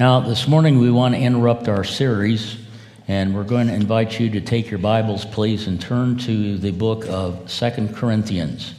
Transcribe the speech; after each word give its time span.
Now, 0.00 0.20
this 0.20 0.48
morning 0.48 0.78
we 0.78 0.90
want 0.90 1.14
to 1.14 1.20
interrupt 1.20 1.68
our 1.68 1.84
series, 1.84 2.56
and 3.06 3.34
we're 3.34 3.44
going 3.44 3.66
to 3.66 3.74
invite 3.74 4.18
you 4.18 4.30
to 4.30 4.40
take 4.40 4.70
your 4.70 4.78
Bibles, 4.78 5.26
please, 5.26 5.66
and 5.66 5.78
turn 5.78 6.16
to 6.20 6.56
the 6.56 6.70
book 6.70 7.04
of 7.06 7.50
Second 7.50 7.94
Corinthians. 7.94 8.72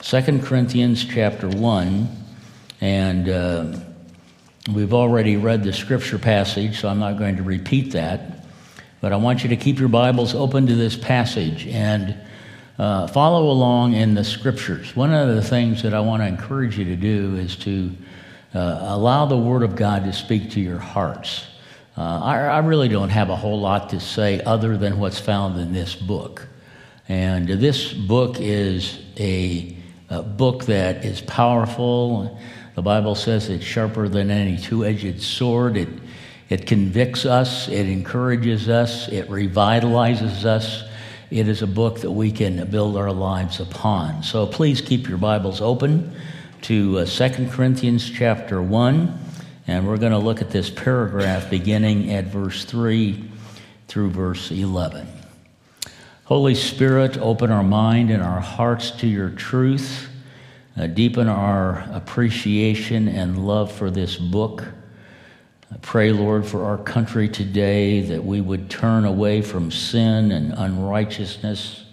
Second 0.00 0.44
Corinthians 0.44 1.04
chapter 1.04 1.46
1, 1.46 2.08
and 2.80 3.28
uh, 3.28 3.78
we've 4.72 4.94
already 4.94 5.36
read 5.36 5.62
the 5.62 5.74
scripture 5.74 6.18
passage, 6.18 6.80
so 6.80 6.88
I'm 6.88 7.00
not 7.00 7.18
going 7.18 7.36
to 7.36 7.42
repeat 7.42 7.92
that. 7.92 8.46
But 9.02 9.12
I 9.12 9.16
want 9.16 9.42
you 9.42 9.50
to 9.50 9.56
keep 9.56 9.78
your 9.78 9.90
Bibles 9.90 10.34
open 10.34 10.66
to 10.68 10.74
this 10.74 10.96
passage 10.96 11.66
and 11.66 12.16
uh, 12.78 13.08
follow 13.08 13.50
along 13.50 13.92
in 13.92 14.14
the 14.14 14.24
scriptures. 14.24 14.96
One 14.96 15.12
of 15.12 15.34
the 15.34 15.42
things 15.42 15.82
that 15.82 15.92
I 15.92 16.00
want 16.00 16.22
to 16.22 16.26
encourage 16.26 16.78
you 16.78 16.86
to 16.86 16.96
do 16.96 17.36
is 17.36 17.56
to 17.56 17.92
uh, 18.54 18.78
allow 18.82 19.26
the 19.26 19.36
Word 19.36 19.62
of 19.62 19.76
God 19.76 20.04
to 20.04 20.12
speak 20.12 20.50
to 20.52 20.60
your 20.60 20.78
hearts. 20.78 21.44
Uh, 21.96 22.20
I, 22.22 22.38
I, 22.40 22.58
really 22.58 22.88
don't 22.88 23.08
have 23.08 23.30
a 23.30 23.36
whole 23.36 23.58
lot 23.58 23.90
to 23.90 24.00
say 24.00 24.42
other 24.42 24.76
than 24.76 24.98
what's 24.98 25.18
found 25.18 25.58
in 25.58 25.72
this 25.72 25.96
book. 25.96 26.46
And 27.08 27.48
this 27.48 27.92
book 27.92 28.36
is 28.38 29.00
a, 29.18 29.76
a 30.10 30.22
book 30.22 30.66
that 30.66 31.04
is 31.04 31.22
powerful. 31.22 32.38
The 32.74 32.82
Bible 32.82 33.14
says 33.14 33.48
it's 33.48 33.64
sharper 33.64 34.08
than 34.08 34.30
any 34.30 34.58
two 34.58 34.84
edged 34.84 35.22
sword. 35.22 35.76
It, 35.78 35.88
it 36.48 36.66
convicts 36.66 37.24
us, 37.24 37.68
it 37.68 37.88
encourages 37.88 38.68
us, 38.68 39.08
it 39.08 39.28
revitalizes 39.28 40.44
us. 40.44 40.84
It 41.30 41.48
is 41.48 41.62
a 41.62 41.66
book 41.66 42.00
that 42.00 42.10
we 42.10 42.30
can 42.30 42.70
build 42.70 42.96
our 42.96 43.10
lives 43.10 43.58
upon. 43.58 44.22
So 44.22 44.46
please 44.46 44.80
keep 44.80 45.08
your 45.08 45.18
Bibles 45.18 45.60
open 45.60 46.14
to 46.66 46.98
uh, 46.98 47.06
2 47.06 47.48
Corinthians 47.50 48.10
chapter 48.10 48.60
1, 48.60 49.16
and 49.68 49.86
we're 49.86 49.96
going 49.96 50.10
to 50.10 50.18
look 50.18 50.42
at 50.42 50.50
this 50.50 50.68
paragraph 50.68 51.48
beginning 51.48 52.10
at 52.10 52.24
verse 52.24 52.64
3 52.64 53.22
through 53.86 54.10
verse 54.10 54.50
11. 54.50 55.06
Holy 56.24 56.56
Spirit, 56.56 57.18
open 57.18 57.52
our 57.52 57.62
mind 57.62 58.10
and 58.10 58.20
our 58.20 58.40
hearts 58.40 58.90
to 58.90 59.06
your 59.06 59.30
truth, 59.30 60.08
uh, 60.76 60.88
deepen 60.88 61.28
our 61.28 61.88
appreciation 61.92 63.06
and 63.06 63.46
love 63.46 63.70
for 63.70 63.88
this 63.88 64.16
book. 64.16 64.64
I 65.72 65.76
pray, 65.82 66.10
Lord, 66.10 66.44
for 66.44 66.64
our 66.64 66.78
country 66.78 67.28
today 67.28 68.00
that 68.00 68.24
we 68.24 68.40
would 68.40 68.68
turn 68.68 69.04
away 69.04 69.40
from 69.40 69.70
sin 69.70 70.32
and 70.32 70.52
unrighteousness, 70.52 71.84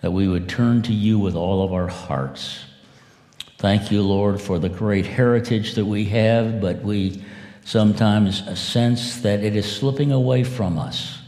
that 0.00 0.10
we 0.10 0.26
would 0.26 0.48
turn 0.48 0.82
to 0.82 0.92
you 0.92 1.20
with 1.20 1.36
all 1.36 1.62
of 1.62 1.72
our 1.72 1.86
hearts. 1.86 2.64
Thank 3.58 3.90
you, 3.90 4.02
Lord, 4.02 4.40
for 4.40 4.60
the 4.60 4.68
great 4.68 5.04
heritage 5.04 5.74
that 5.74 5.84
we 5.84 6.04
have, 6.04 6.60
but 6.60 6.80
we 6.82 7.24
sometimes 7.64 8.58
sense 8.58 9.16
that 9.22 9.42
it 9.42 9.56
is 9.56 9.70
slipping 9.70 10.12
away 10.12 10.44
from 10.44 10.78
us. 10.78 11.18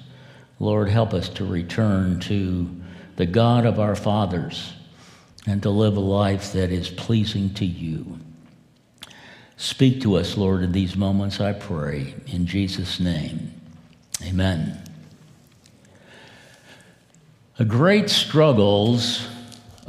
Lord, 0.61 0.89
help 0.89 1.13
us 1.13 1.29
to 1.31 1.45
return 1.45 2.21
to 2.21 2.71
the 3.17 3.27
God 3.27 3.67
of 3.67 3.81
our 3.81 3.97
fathers 3.97 4.75
and 5.45 5.61
to 5.65 5.71
live 5.71 5.97
a 5.97 6.01
life 6.01 6.53
that 6.53 6.71
is 6.71 6.89
pleasing 6.89 7.53
to 7.55 7.67
you. 7.67 8.21
Speak 9.57 10.01
to 10.03 10.15
us, 10.15 10.37
Lord, 10.37 10.63
in 10.63 10.71
these 10.71 10.95
moments, 10.97 11.41
I 11.41 11.53
pray. 11.53 12.15
In 12.29 12.47
Jesus' 12.47 13.01
name, 13.01 13.53
amen. 14.23 14.81
A 17.59 17.65
great 17.65 18.09
struggles 18.09 19.27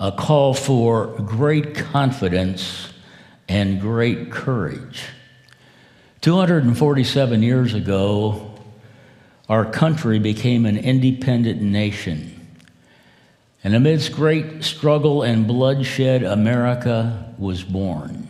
a 0.01 0.11
call 0.11 0.55
for 0.55 1.05
great 1.19 1.75
confidence 1.75 2.91
and 3.47 3.79
great 3.79 4.31
courage. 4.31 5.03
247 6.21 7.43
years 7.43 7.75
ago, 7.75 8.51
our 9.47 9.63
country 9.63 10.17
became 10.17 10.65
an 10.65 10.75
independent 10.75 11.61
nation. 11.61 12.35
And 13.63 13.75
amidst 13.75 14.11
great 14.11 14.63
struggle 14.63 15.21
and 15.21 15.45
bloodshed, 15.45 16.23
America 16.23 17.35
was 17.37 17.63
born. 17.63 18.27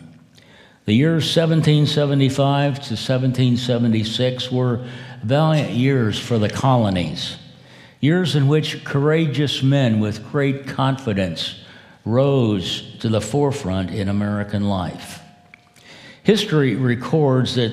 The 0.84 0.92
years 0.92 1.24
1775 1.34 2.74
to 2.74 2.80
1776 2.80 4.52
were 4.52 4.86
valiant 5.22 5.70
years 5.70 6.18
for 6.18 6.38
the 6.38 6.50
colonies, 6.50 7.38
years 7.98 8.36
in 8.36 8.46
which 8.46 8.84
courageous 8.84 9.62
men 9.62 10.00
with 10.00 10.30
great 10.30 10.66
confidence 10.66 11.61
rose 12.04 12.96
to 12.98 13.08
the 13.08 13.20
forefront 13.20 13.90
in 13.90 14.08
American 14.08 14.68
life. 14.68 15.20
History 16.22 16.74
records 16.76 17.54
that 17.54 17.72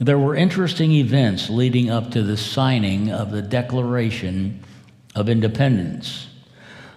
there 0.00 0.18
were 0.18 0.34
interesting 0.34 0.92
events 0.92 1.50
leading 1.50 1.90
up 1.90 2.10
to 2.12 2.22
the 2.22 2.36
signing 2.36 3.10
of 3.10 3.30
the 3.30 3.42
Declaration 3.42 4.64
of 5.14 5.28
Independence. 5.28 6.28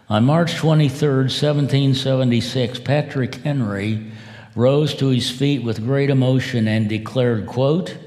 On 0.10 0.24
March 0.24 0.56
23, 0.56 1.08
1776, 1.24 2.80
Patrick 2.80 3.36
Henry 3.36 4.12
rose 4.56 4.94
to 4.96 5.08
his 5.08 5.30
feet 5.30 5.64
with 5.64 5.84
great 5.84 6.10
emotion 6.10 6.68
and 6.68 6.88
declared, 6.88 7.48
quote, 7.48 7.98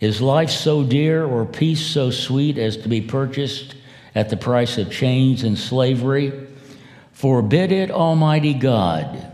Is 0.00 0.20
life 0.20 0.50
so 0.50 0.82
dear 0.82 1.24
or 1.24 1.46
peace 1.46 1.84
so 1.84 2.10
sweet 2.10 2.58
as 2.58 2.76
to 2.78 2.88
be 2.88 3.00
purchased 3.00 3.76
at 4.14 4.28
the 4.28 4.36
price 4.36 4.78
of 4.78 4.90
chains 4.90 5.42
and 5.44 5.58
slavery? 5.58 6.32
Forbid 7.14 7.70
it, 7.70 7.90
Almighty 7.92 8.54
God. 8.54 9.30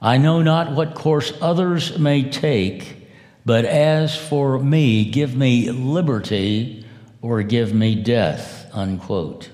I 0.00 0.16
know 0.16 0.42
not 0.42 0.72
what 0.72 0.94
course 0.94 1.32
others 1.40 1.98
may 1.98 2.30
take, 2.30 3.08
but 3.44 3.66
as 3.66 4.16
for 4.16 4.58
me, 4.58 5.04
give 5.10 5.36
me 5.36 5.70
liberty 5.70 6.84
or 7.20 7.42
give 7.42 7.74
me 7.74 7.94
death. 7.94 8.68
Unquote. 8.72 9.50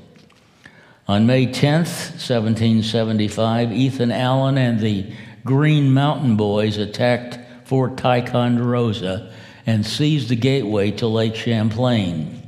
On 1.09 1.27
May 1.27 1.47
10th, 1.49 2.13
1775, 2.13 3.73
Ethan 3.73 4.13
Allen 4.13 4.57
and 4.57 4.79
the 4.79 5.13
Green 5.45 5.93
Mountain 5.93 6.37
Boys 6.37 6.77
attacked 6.77 7.39
Fort 7.65 7.97
Ticonderoga 7.97 9.33
and 9.67 9.85
seized 9.85 10.29
the 10.29 10.37
gateway 10.37 10.93
to 10.93 11.09
Lake 11.09 11.35
Champlain. 11.35 12.41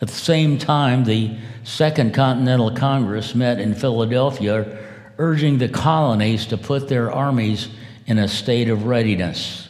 At 0.00 0.08
the 0.08 0.14
same 0.14 0.56
time, 0.58 1.04
the 1.04 1.36
Second 1.66 2.14
Continental 2.14 2.70
Congress 2.70 3.34
met 3.34 3.58
in 3.58 3.74
Philadelphia, 3.74 4.78
urging 5.18 5.58
the 5.58 5.68
colonies 5.68 6.46
to 6.46 6.56
put 6.56 6.88
their 6.88 7.10
armies 7.10 7.66
in 8.06 8.18
a 8.18 8.28
state 8.28 8.68
of 8.68 8.86
readiness. 8.86 9.68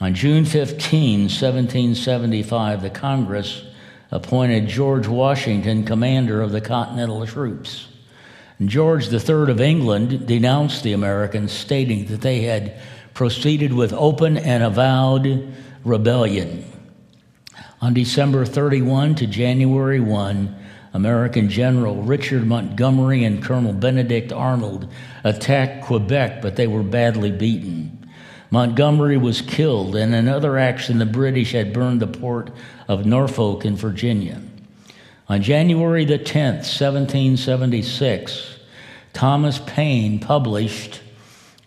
On 0.00 0.14
June 0.14 0.46
15, 0.46 1.24
1775, 1.24 2.80
the 2.80 2.88
Congress 2.88 3.64
appointed 4.10 4.66
George 4.66 5.06
Washington 5.06 5.84
commander 5.84 6.40
of 6.40 6.52
the 6.52 6.62
Continental 6.62 7.26
troops. 7.26 7.86
George 8.64 9.12
III 9.12 9.50
of 9.50 9.60
England 9.60 10.26
denounced 10.26 10.82
the 10.84 10.94
Americans, 10.94 11.52
stating 11.52 12.06
that 12.06 12.22
they 12.22 12.40
had 12.40 12.80
proceeded 13.12 13.74
with 13.74 13.92
open 13.92 14.38
and 14.38 14.64
avowed 14.64 15.54
rebellion. 15.84 16.64
On 17.82 17.92
December 17.92 18.46
31 18.46 19.16
to 19.16 19.26
January 19.26 20.00
1, 20.00 20.62
American 20.94 21.50
General 21.50 21.96
Richard 21.96 22.46
Montgomery 22.46 23.24
and 23.24 23.42
Colonel 23.42 23.72
Benedict 23.72 24.32
Arnold 24.32 24.88
attacked 25.24 25.84
Quebec, 25.84 26.40
but 26.40 26.54
they 26.54 26.68
were 26.68 26.84
badly 26.84 27.32
beaten. 27.32 28.08
Montgomery 28.50 29.16
was 29.16 29.42
killed, 29.42 29.96
and 29.96 30.14
in 30.14 30.28
another 30.28 30.56
action, 30.56 30.98
the 30.98 31.06
British 31.06 31.50
had 31.50 31.72
burned 31.72 32.00
the 32.00 32.06
port 32.06 32.52
of 32.86 33.04
Norfolk 33.04 33.64
in 33.64 33.74
Virginia. 33.74 34.40
On 35.28 35.42
January 35.42 36.04
the 36.04 36.18
10th, 36.18 36.62
1776, 36.62 38.58
Thomas 39.12 39.60
Paine 39.66 40.20
published 40.20 41.00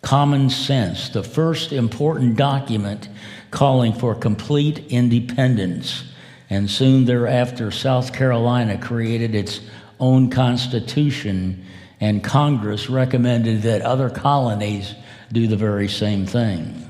Common 0.02 0.50
Sense, 0.50 1.10
the 1.10 1.24
first 1.24 1.74
important 1.74 2.38
document 2.38 3.10
calling 3.52 3.92
for 3.92 4.16
complete 4.16 4.86
independence 4.88 6.04
and 6.50 6.70
soon 6.70 7.06
thereafter, 7.06 7.72
South 7.72 8.14
Carolina 8.14 8.78
created 8.78 9.36
its 9.36 9.60
own 10.00 10.30
constitution, 10.30 11.66
and 12.00 12.24
Congress 12.24 12.90
recommended 12.90 13.64
that 13.64 13.82
other 13.82 14.10
colonies 14.10 14.96
do 15.32 15.48
the 15.48 15.58
very 15.58 15.90
same 15.90 16.26
thing. 16.26 16.84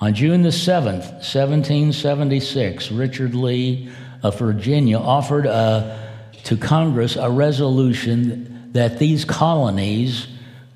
On 0.00 0.12
June 0.12 0.42
the 0.42 0.50
7th, 0.50 1.22
1776, 1.22 2.90
Richard 2.90 3.34
Lee 3.34 3.88
of 4.22 4.38
Virginia 4.38 4.98
offered 4.98 5.46
a, 5.46 5.50
uh, 5.50 5.98
to 6.44 6.56
Congress 6.56 7.16
a 7.16 7.30
resolution 7.30 8.70
that 8.72 8.98
these 8.98 9.24
colonies, 9.24 10.26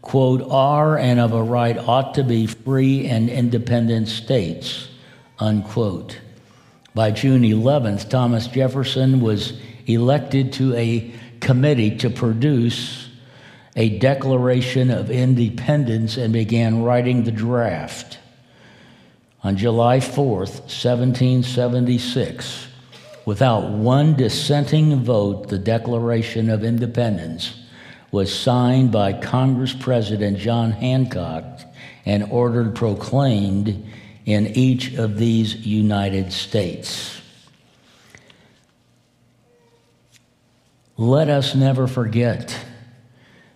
quote, 0.01 0.43
are 0.51 0.97
and 0.97 1.21
of 1.21 1.33
a 1.33 1.43
right 1.43 1.77
ought 1.77 2.15
to 2.15 2.25
be 2.25 2.47
free 2.47 3.07
and 3.07 3.29
independent 3.29 4.09
states, 4.09 4.89
unquote. 5.39 6.19
By 6.95 7.13
June 7.13 7.43
11th, 7.43 8.11
Thomas 8.11 8.49
Jefferson 8.49 9.21
was 9.21 9.53
elected 9.87 10.53
to 10.55 10.75
a 10.75 11.13
committee 11.41 11.97
to 11.99 12.11
produce 12.11 13.09
a 13.77 13.99
Declaration 13.99 14.91
of 14.91 15.11
Independence 15.11 16.17
and 16.17 16.33
began 16.33 16.83
writing 16.83 17.25
the 17.25 17.31
draft. 17.31 18.19
on 19.43 19.57
July 19.57 19.99
4th, 19.99 20.67
1776, 20.67 22.67
without 23.25 23.71
one 23.71 24.17
dissenting 24.17 25.03
vote, 25.03 25.49
the 25.49 25.59
Declaration 25.59 26.51
of 26.51 26.65
Independence 26.65 27.55
was 28.11 28.37
signed 28.37 28.91
by 28.91 29.13
Congress 29.13 29.73
President 29.73 30.37
John 30.37 30.73
Hancock 30.73 31.61
and 32.05 32.25
ordered 32.31 32.75
proclaimed 32.75 33.87
in 34.33 34.49
each 34.57 34.95
of 34.95 35.19
these 35.19 35.55
United 35.67 36.33
States. 36.33 37.21
Let 40.97 41.29
us 41.29 41.55
never 41.55 41.87
forget 41.87 42.57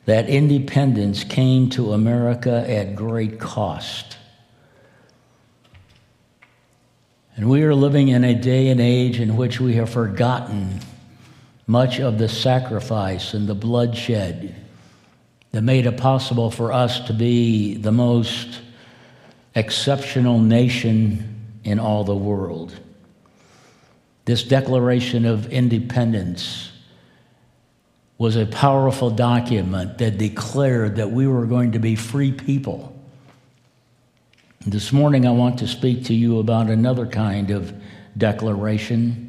that 0.06 0.28
independence 0.28 1.24
came 1.24 1.70
to 1.70 1.92
America 1.92 2.64
at 2.68 2.94
great 2.94 3.38
cost. 3.38 4.16
And 7.36 7.50
we 7.50 7.62
are 7.64 7.74
living 7.74 8.08
in 8.08 8.24
a 8.24 8.34
day 8.34 8.68
and 8.68 8.80
age 8.80 9.18
in 9.18 9.36
which 9.36 9.60
we 9.60 9.74
have 9.74 9.90
forgotten 9.90 10.80
much 11.66 12.00
of 12.00 12.18
the 12.18 12.28
sacrifice 12.28 13.34
and 13.34 13.46
the 13.48 13.54
bloodshed 13.54 14.54
that 15.52 15.62
made 15.62 15.86
it 15.86 15.96
possible 15.96 16.50
for 16.50 16.72
us 16.72 17.00
to 17.06 17.12
be 17.12 17.74
the 17.74 17.92
most 17.92 18.60
exceptional 19.54 20.38
nation 20.38 21.58
in 21.64 21.78
all 21.78 22.04
the 22.04 22.14
world. 22.14 22.78
This 24.24 24.42
Declaration 24.42 25.24
of 25.24 25.52
Independence 25.52 26.70
was 28.16 28.36
a 28.36 28.46
powerful 28.46 29.10
document 29.10 29.98
that 29.98 30.18
declared 30.18 30.96
that 30.96 31.10
we 31.10 31.26
were 31.26 31.46
going 31.46 31.72
to 31.72 31.78
be 31.78 31.96
free 31.96 32.32
people. 32.32 32.94
This 34.66 34.92
morning, 34.92 35.26
I 35.26 35.30
want 35.32 35.58
to 35.58 35.68
speak 35.68 36.04
to 36.04 36.14
you 36.14 36.38
about 36.38 36.70
another 36.70 37.06
kind 37.06 37.50
of 37.50 37.74
declaration 38.16 39.24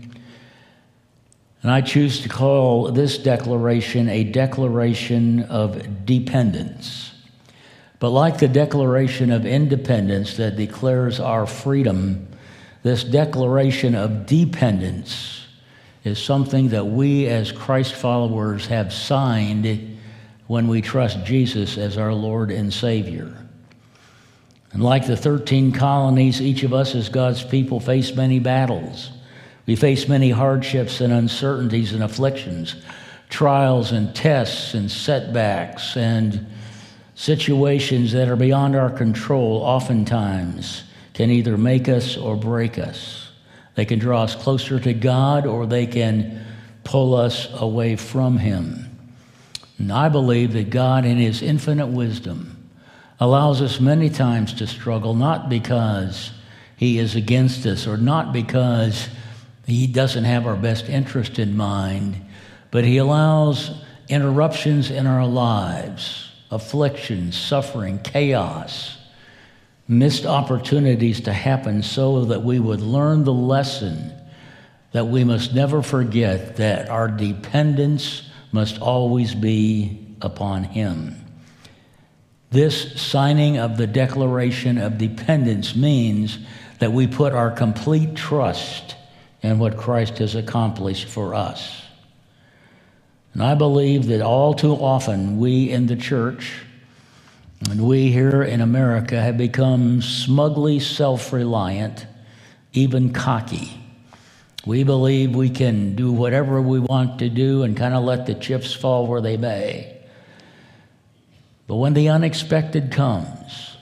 and 1.66 1.72
I 1.72 1.82
choose 1.82 2.22
to 2.22 2.30
call 2.30 2.92
this 2.92 3.18
declaration 3.18 4.08
a 4.08 4.24
declaration 4.24 5.42
of 5.46 6.06
dependence. 6.06 7.12
But 8.06 8.12
like 8.12 8.38
the 8.38 8.48
Declaration 8.48 9.32
of 9.32 9.48
Independence 9.48 10.38
that 10.38 10.56
declares 10.56 11.20
our 11.20 11.48
freedom, 11.48 12.28
this 12.84 13.04
declaration 13.04 13.96
of 13.96 14.28
dependence 14.28 15.48
is 16.04 16.22
something 16.22 16.70
that 16.70 16.86
we 16.86 17.26
as 17.26 17.52
Christ 17.52 17.96
followers 17.96 18.68
have 18.68 18.94
signed 18.94 19.98
when 20.46 20.68
we 20.68 20.84
trust 20.84 21.26
Jesus 21.26 21.80
as 21.80 21.98
our 21.98 22.14
Lord 22.14 22.52
and 22.52 22.72
Savior. 22.72 23.36
And 24.72 24.84
like 24.84 25.08
the 25.08 25.18
13 25.18 25.72
colonies, 25.72 26.40
each 26.40 26.62
of 26.62 26.76
us 26.76 26.94
as 26.94 27.10
God's 27.10 27.44
people 27.44 27.80
face 27.80 28.16
many 28.16 28.38
battles. 28.38 29.10
We 29.66 29.76
face 29.76 30.08
many 30.08 30.30
hardships 30.30 31.02
and 31.02 31.12
uncertainties 31.12 31.92
and 31.92 32.04
afflictions, 32.04 32.76
trials 33.30 33.92
and 33.92 34.14
tests 34.14 34.76
and 34.76 34.92
setbacks 34.92 35.98
and 35.98 36.46
situations 37.16 38.12
that 38.12 38.28
are 38.28 38.36
beyond 38.36 38.76
our 38.76 38.90
control, 38.90 39.62
oftentimes 39.62 40.84
can 41.14 41.32
either 41.32 41.58
make 41.58 41.90
us 41.90 42.18
or 42.18 42.36
break 42.36 42.78
us. 42.78 43.32
They 43.76 43.86
can 43.86 44.00
draw 44.00 44.24
us 44.24 44.36
closer 44.36 44.80
to 44.80 44.94
God 44.94 45.46
or 45.46 45.66
they 45.66 45.88
can 45.88 46.46
pull 46.84 47.16
us 47.16 47.48
away 47.54 47.96
from 47.96 48.38
Him. 48.38 48.92
And 49.78 49.92
I 49.92 50.10
believe 50.10 50.54
that 50.54 50.70
God, 50.70 51.06
in 51.06 51.18
His 51.18 51.42
infinite 51.42 51.88
wisdom, 51.88 52.70
allows 53.20 53.62
us 53.62 53.80
many 53.80 54.10
times 54.10 54.54
to 54.54 54.68
struggle, 54.68 55.14
not 55.14 55.50
because 55.50 56.32
He 56.78 57.00
is 57.00 57.16
against 57.16 57.66
us 57.66 57.88
or 57.88 57.98
not 57.98 58.32
because 58.32 59.10
he 59.66 59.88
doesn't 59.88 60.26
have 60.26 60.46
our 60.46 60.56
best 60.56 60.90
interest 60.90 61.40
in 61.40 61.58
mind, 61.58 62.24
but 62.72 62.84
He 62.84 62.98
allows 62.98 63.72
interruptions 64.08 64.92
in 64.92 65.08
our 65.08 65.26
lives, 65.26 66.25
affliction, 66.56 67.32
suffering, 67.32 68.00
chaos, 68.00 68.98
missed 69.88 70.26
opportunities 70.26 71.22
to 71.22 71.34
happen 71.34 71.84
so 71.84 72.26
that 72.26 72.42
we 72.42 72.60
would 72.60 72.82
learn 72.82 73.24
the 73.24 73.34
lesson 73.34 74.12
that 74.94 75.06
we 75.06 75.24
must 75.24 75.54
never 75.54 75.82
forget 75.82 76.56
that 76.56 76.90
our 76.90 77.08
dependence 77.10 78.24
must 78.52 78.80
always 78.82 79.36
be 79.36 80.16
upon 80.22 80.64
Him. 80.64 81.22
This 82.50 83.02
signing 83.02 83.58
of 83.58 83.76
the 83.76 83.88
Declaration 83.88 84.78
of 84.78 84.98
Dependence 84.98 85.76
means 85.76 86.40
that 86.80 86.94
we 86.94 87.08
put 87.08 87.34
our 87.34 87.52
complete 87.52 88.16
trust 88.16 88.96
in 89.42 89.60
what 89.60 89.78
Christ 89.78 90.20
has 90.20 90.36
accomplished 90.36 91.08
for 91.08 91.36
us. 91.36 91.85
And 93.36 93.44
I 93.44 93.54
believe 93.54 94.08
that 94.08 94.22
all 94.22 94.54
too 94.54 94.74
often 94.74 95.38
we 95.38 95.70
in 95.70 95.88
the 95.88 95.98
church 95.98 96.54
and 97.70 97.86
we 97.86 98.10
here 98.10 98.42
in 98.42 98.62
America 98.62 99.22
have 99.22 99.38
become 99.38 100.02
smugly 100.02 100.80
self 100.80 101.34
reliant, 101.34 102.08
even 102.72 103.12
cocky. 103.12 103.78
We 104.66 104.86
believe 104.86 105.36
we 105.36 105.50
can 105.50 105.98
do 105.98 106.14
whatever 106.14 106.62
we 106.62 106.80
want 106.80 107.20
to 107.20 107.30
do 107.30 107.64
and 107.64 107.76
kind 107.76 107.94
of 107.94 108.06
let 108.06 108.26
the 108.26 108.36
chips 108.36 108.74
fall 108.74 109.06
where 109.06 109.20
they 109.20 109.36
may. 109.36 109.98
But 111.68 111.76
when 111.76 111.94
the 111.94 112.08
unexpected 112.08 112.90
comes, 112.90 113.76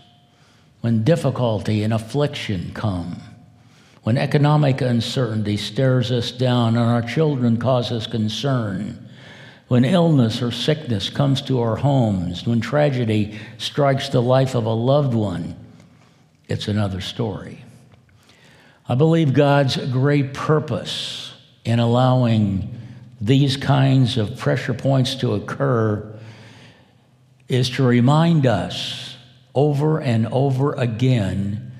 when 0.82 1.04
difficulty 1.04 1.84
and 1.84 1.94
affliction 1.94 2.72
come, 2.74 3.22
when 4.02 4.18
economic 4.18 4.82
uncertainty 4.82 5.58
stares 5.58 6.12
us 6.12 6.32
down 6.32 6.76
and 6.76 6.86
our 6.86 7.04
children 7.04 7.58
cause 7.58 7.92
us 7.92 8.08
concern, 8.08 9.10
when 9.74 9.86
illness 9.86 10.44
or 10.44 10.52
sickness 10.52 11.10
comes 11.10 11.42
to 11.42 11.60
our 11.60 11.78
homes, 11.78 12.46
when 12.46 12.62
tragedy 12.62 13.40
strikes 13.58 14.08
the 14.10 14.22
life 14.22 14.54
of 14.54 14.66
a 14.66 14.70
loved 14.70 15.16
one, 15.16 15.56
it's 16.48 16.68
another 16.68 17.02
story. 17.02 17.66
I 18.88 18.94
believe 18.94 19.34
God's 19.34 19.78
great 19.78 20.36
purpose 20.36 21.34
in 21.66 21.80
allowing 21.80 22.80
these 23.20 23.58
kinds 23.58 24.16
of 24.16 24.38
pressure 24.38 24.76
points 24.76 25.16
to 25.16 25.34
occur 25.34 26.20
is 27.48 27.72
to 27.72 27.82
remind 27.84 28.46
us 28.46 29.18
over 29.56 30.00
and 30.00 30.28
over 30.28 30.74
again 30.74 31.72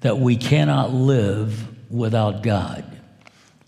that 0.00 0.18
we 0.18 0.36
cannot 0.36 0.92
live 0.92 1.66
without 1.90 2.42
God, 2.42 2.84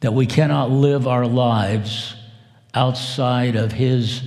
that 0.01 0.13
we 0.13 0.27
cannot 0.27 0.71
live 0.71 1.09
our 1.09 1.27
lives 1.27 2.15
outside 2.75 3.57
of 3.57 3.73
His 3.73 4.23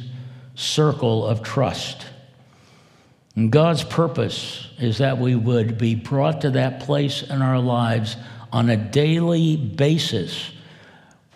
circle 0.56 1.26
of 1.26 1.44
trust. 1.44 2.06
And 3.36 3.52
God's 3.52 3.84
purpose 3.84 4.68
is 4.80 5.00
that 5.00 5.18
we 5.18 5.36
would 5.36 5.78
be 5.78 5.96
brought 5.96 6.42
to 6.42 6.52
that 6.52 6.82
place 6.82 7.24
in 7.24 7.42
our 7.42 7.60
lives 7.60 8.16
on 8.52 8.70
a 8.70 8.78
daily 8.78 9.58
basis 9.58 10.52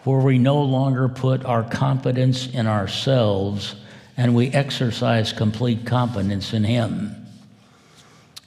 where 0.04 0.20
we 0.20 0.38
no 0.38 0.62
longer 0.62 1.10
put 1.10 1.44
our 1.44 1.64
confidence 1.64 2.48
in 2.48 2.68
ourselves 2.68 3.76
and 4.16 4.36
we 4.36 4.50
exercise 4.50 5.34
complete 5.34 5.86
confidence 5.86 6.54
in 6.54 6.64
Him. 6.64 7.28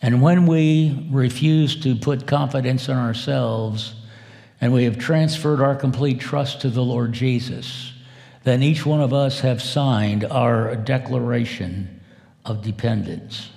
And 0.03 0.23
when 0.23 0.47
we 0.47 1.07
refuse 1.11 1.81
to 1.83 1.95
put 1.95 2.27
confidence 2.27 2.89
in 2.89 2.97
ourselves 2.97 3.95
and 4.61 4.73
we 4.73 4.85
have 4.85 4.99
transferred 4.99 5.61
our 5.61 5.75
complete 5.75 6.21
trust 6.21 6.61
to 6.63 6.71
the 6.71 6.83
Lord 6.83 7.13
Jesus, 7.13 7.93
then 8.45 8.63
each 8.63 8.87
one 8.87 9.01
of 9.01 9.13
us 9.13 9.41
have 9.41 9.61
signed 9.63 10.25
our 10.25 10.75
declaration 10.77 12.01
of 12.45 12.63
dependence. 12.63 13.51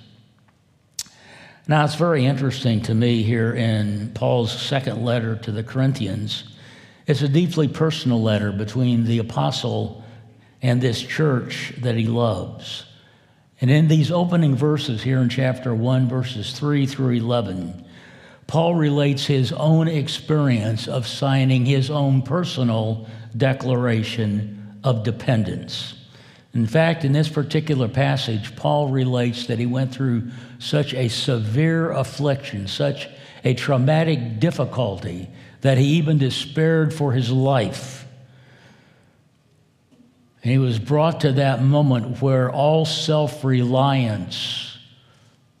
Now, 1.66 1.84
it's 1.84 1.94
very 1.94 2.26
interesting 2.26 2.82
to 2.82 2.94
me 2.94 3.22
here 3.22 3.54
in 3.54 4.12
Paul's 4.14 4.52
second 4.52 5.02
letter 5.02 5.36
to 5.36 5.52
the 5.52 5.62
Corinthians. 5.62 6.44
It's 7.06 7.22
a 7.22 7.28
deeply 7.28 7.68
personal 7.68 8.22
letter 8.22 8.52
between 8.52 9.04
the 9.04 9.18
apostle 9.18 10.04
and 10.60 10.80
this 10.80 11.00
church 11.00 11.72
that 11.78 11.96
he 11.96 12.06
loves. 12.06 12.84
And 13.62 13.70
in 13.70 13.88
these 13.88 14.10
opening 14.10 14.56
verses 14.56 15.02
here 15.02 15.20
in 15.20 15.30
chapter 15.30 15.74
1, 15.74 16.08
verses 16.08 16.52
3 16.52 16.84
through 16.86 17.12
11, 17.12 17.84
Paul 18.46 18.74
relates 18.74 19.24
his 19.24 19.52
own 19.52 19.88
experience 19.88 20.86
of 20.86 21.06
signing 21.06 21.64
his 21.64 21.90
own 21.90 22.20
personal 22.20 23.06
declaration 23.34 24.63
of 24.84 25.02
dependence. 25.02 25.94
In 26.52 26.66
fact, 26.68 27.04
in 27.04 27.12
this 27.12 27.28
particular 27.28 27.88
passage, 27.88 28.54
Paul 28.54 28.88
relates 28.90 29.46
that 29.48 29.58
he 29.58 29.66
went 29.66 29.92
through 29.92 30.30
such 30.60 30.94
a 30.94 31.08
severe 31.08 31.90
affliction, 31.90 32.68
such 32.68 33.08
a 33.42 33.54
traumatic 33.54 34.38
difficulty, 34.38 35.28
that 35.62 35.78
he 35.78 35.84
even 35.94 36.18
despaired 36.18 36.94
for 36.94 37.12
his 37.12 37.32
life. 37.32 38.06
And 40.42 40.52
he 40.52 40.58
was 40.58 40.78
brought 40.78 41.22
to 41.22 41.32
that 41.32 41.62
moment 41.62 42.22
where 42.22 42.52
all 42.52 42.84
self 42.84 43.42
reliance 43.42 44.78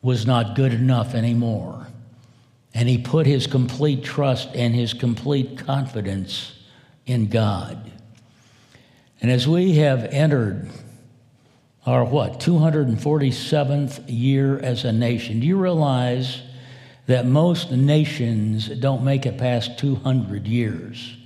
was 0.02 0.26
not 0.26 0.54
good 0.54 0.72
enough 0.74 1.14
anymore. 1.14 1.88
and 2.76 2.88
he 2.88 2.98
put 2.98 3.24
his 3.24 3.46
complete 3.46 4.02
trust 4.02 4.48
and 4.54 4.74
his 4.74 4.92
complete 4.92 5.56
confidence 5.56 6.52
in 7.06 7.28
God. 7.28 7.92
And 9.24 9.32
as 9.32 9.48
we 9.48 9.76
have 9.76 10.04
entered 10.04 10.68
our 11.86 12.04
what, 12.04 12.40
247th 12.40 14.04
year 14.06 14.58
as 14.58 14.84
a 14.84 14.92
nation, 14.92 15.40
do 15.40 15.46
you 15.46 15.56
realize 15.56 16.42
that 17.06 17.24
most 17.24 17.70
nations 17.70 18.68
don't 18.68 19.02
make 19.02 19.24
it 19.24 19.38
past 19.38 19.78
200 19.78 20.46
years? 20.46 21.16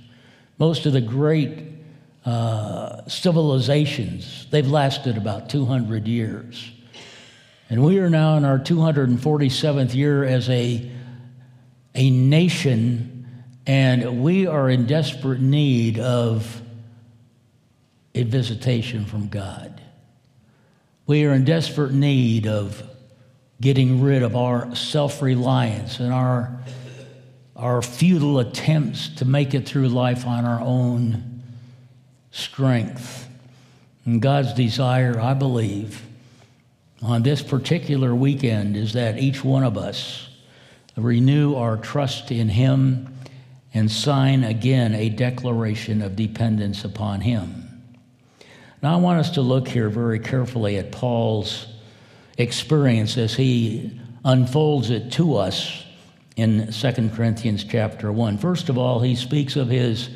Most 0.57 0.85
of 0.85 0.93
the 0.93 1.01
great 1.01 1.61
uh, 2.23 3.05
civilizations, 3.09 4.47
they've 4.49 4.71
lasted 4.71 5.17
about 5.17 5.49
200 5.49 6.07
years. 6.07 6.71
And 7.69 7.83
we 7.83 7.99
are 7.99 8.09
now 8.09 8.37
in 8.37 8.45
our 8.45 8.59
247th 8.59 9.93
year 9.93 10.23
as 10.23 10.49
a, 10.49 10.89
a 11.95 12.09
nation, 12.09 13.27
and 13.67 14.23
we 14.23 14.47
are 14.47 14.69
in 14.69 14.85
desperate 14.85 15.41
need 15.41 15.99
of 15.99 16.61
a 18.15 18.23
visitation 18.23 19.05
from 19.05 19.27
God. 19.27 19.81
We 21.05 21.25
are 21.25 21.33
in 21.33 21.45
desperate 21.45 21.93
need 21.93 22.47
of 22.47 22.83
getting 23.61 24.01
rid 24.01 24.23
of 24.23 24.35
our 24.35 24.75
self 24.75 25.21
reliance 25.21 25.99
and 25.99 26.13
our, 26.13 26.59
our 27.55 27.81
futile 27.81 28.39
attempts 28.39 29.09
to 29.15 29.25
make 29.25 29.53
it 29.53 29.67
through 29.67 29.89
life 29.89 30.25
on 30.25 30.45
our 30.45 30.61
own 30.61 31.43
strength. 32.31 33.27
And 34.05 34.21
God's 34.21 34.53
desire, 34.53 35.19
I 35.19 35.33
believe, 35.33 36.03
on 37.01 37.23
this 37.23 37.41
particular 37.41 38.13
weekend 38.13 38.75
is 38.75 38.93
that 38.93 39.17
each 39.17 39.43
one 39.43 39.63
of 39.63 39.77
us 39.77 40.29
renew 40.95 41.55
our 41.55 41.77
trust 41.77 42.31
in 42.31 42.49
Him 42.49 43.13
and 43.73 43.89
sign 43.89 44.43
again 44.43 44.95
a 44.95 45.09
declaration 45.09 46.01
of 46.01 46.15
dependence 46.15 46.83
upon 46.83 47.21
Him. 47.21 47.68
Now, 48.81 48.93
I 48.93 48.97
want 48.97 49.19
us 49.19 49.31
to 49.31 49.41
look 49.41 49.67
here 49.67 49.89
very 49.89 50.19
carefully 50.19 50.77
at 50.77 50.91
Paul's 50.91 51.67
experience 52.37 53.17
as 53.17 53.33
he 53.33 53.99
unfolds 54.23 54.89
it 54.89 55.11
to 55.13 55.35
us 55.35 55.83
in 56.37 56.71
2 56.71 57.09
Corinthians 57.09 57.65
chapter 57.65 58.09
1. 58.11 58.37
First 58.37 58.69
of 58.69 58.77
all, 58.77 59.01
he 59.01 59.15
speaks 59.15 59.57
of 59.57 59.67
his, 59.67 60.09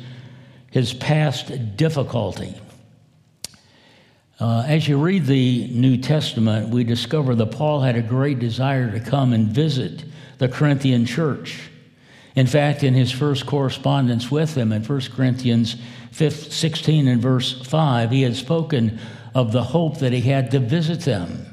his 0.70 0.94
past 0.94 1.76
difficulty. 1.76 2.54
Uh, 4.40 4.64
as 4.66 4.88
you 4.88 4.98
read 4.98 5.26
the 5.26 5.68
New 5.68 5.98
Testament, 5.98 6.70
we 6.70 6.84
discover 6.84 7.34
that 7.34 7.50
Paul 7.50 7.82
had 7.82 7.96
a 7.96 8.02
great 8.02 8.38
desire 8.38 8.90
to 8.90 8.98
come 8.98 9.34
and 9.34 9.48
visit 9.48 10.04
the 10.38 10.48
Corinthian 10.48 11.04
church. 11.04 11.68
In 12.34 12.46
fact, 12.46 12.82
in 12.82 12.94
his 12.94 13.12
first 13.12 13.46
correspondence 13.46 14.30
with 14.30 14.54
them 14.54 14.72
in 14.72 14.82
1 14.82 15.00
Corinthians 15.14 15.76
16 16.14 17.08
and 17.08 17.20
verse 17.20 17.60
5, 17.66 18.10
he 18.10 18.22
had 18.22 18.36
spoken 18.36 19.00
of 19.34 19.52
the 19.52 19.62
hope 19.62 19.98
that 19.98 20.12
he 20.12 20.20
had 20.20 20.52
to 20.52 20.60
visit 20.60 21.00
them, 21.00 21.46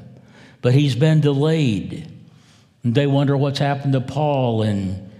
but 0.60 0.72
he's 0.72 0.94
been 0.94 1.20
delayed. 1.20 2.08
And 2.84 2.94
they 2.94 3.06
wonder 3.06 3.36
what's 3.36 3.58
happened 3.58 3.92
to 3.94 4.00
Paul, 4.00 4.62
and 4.62 5.10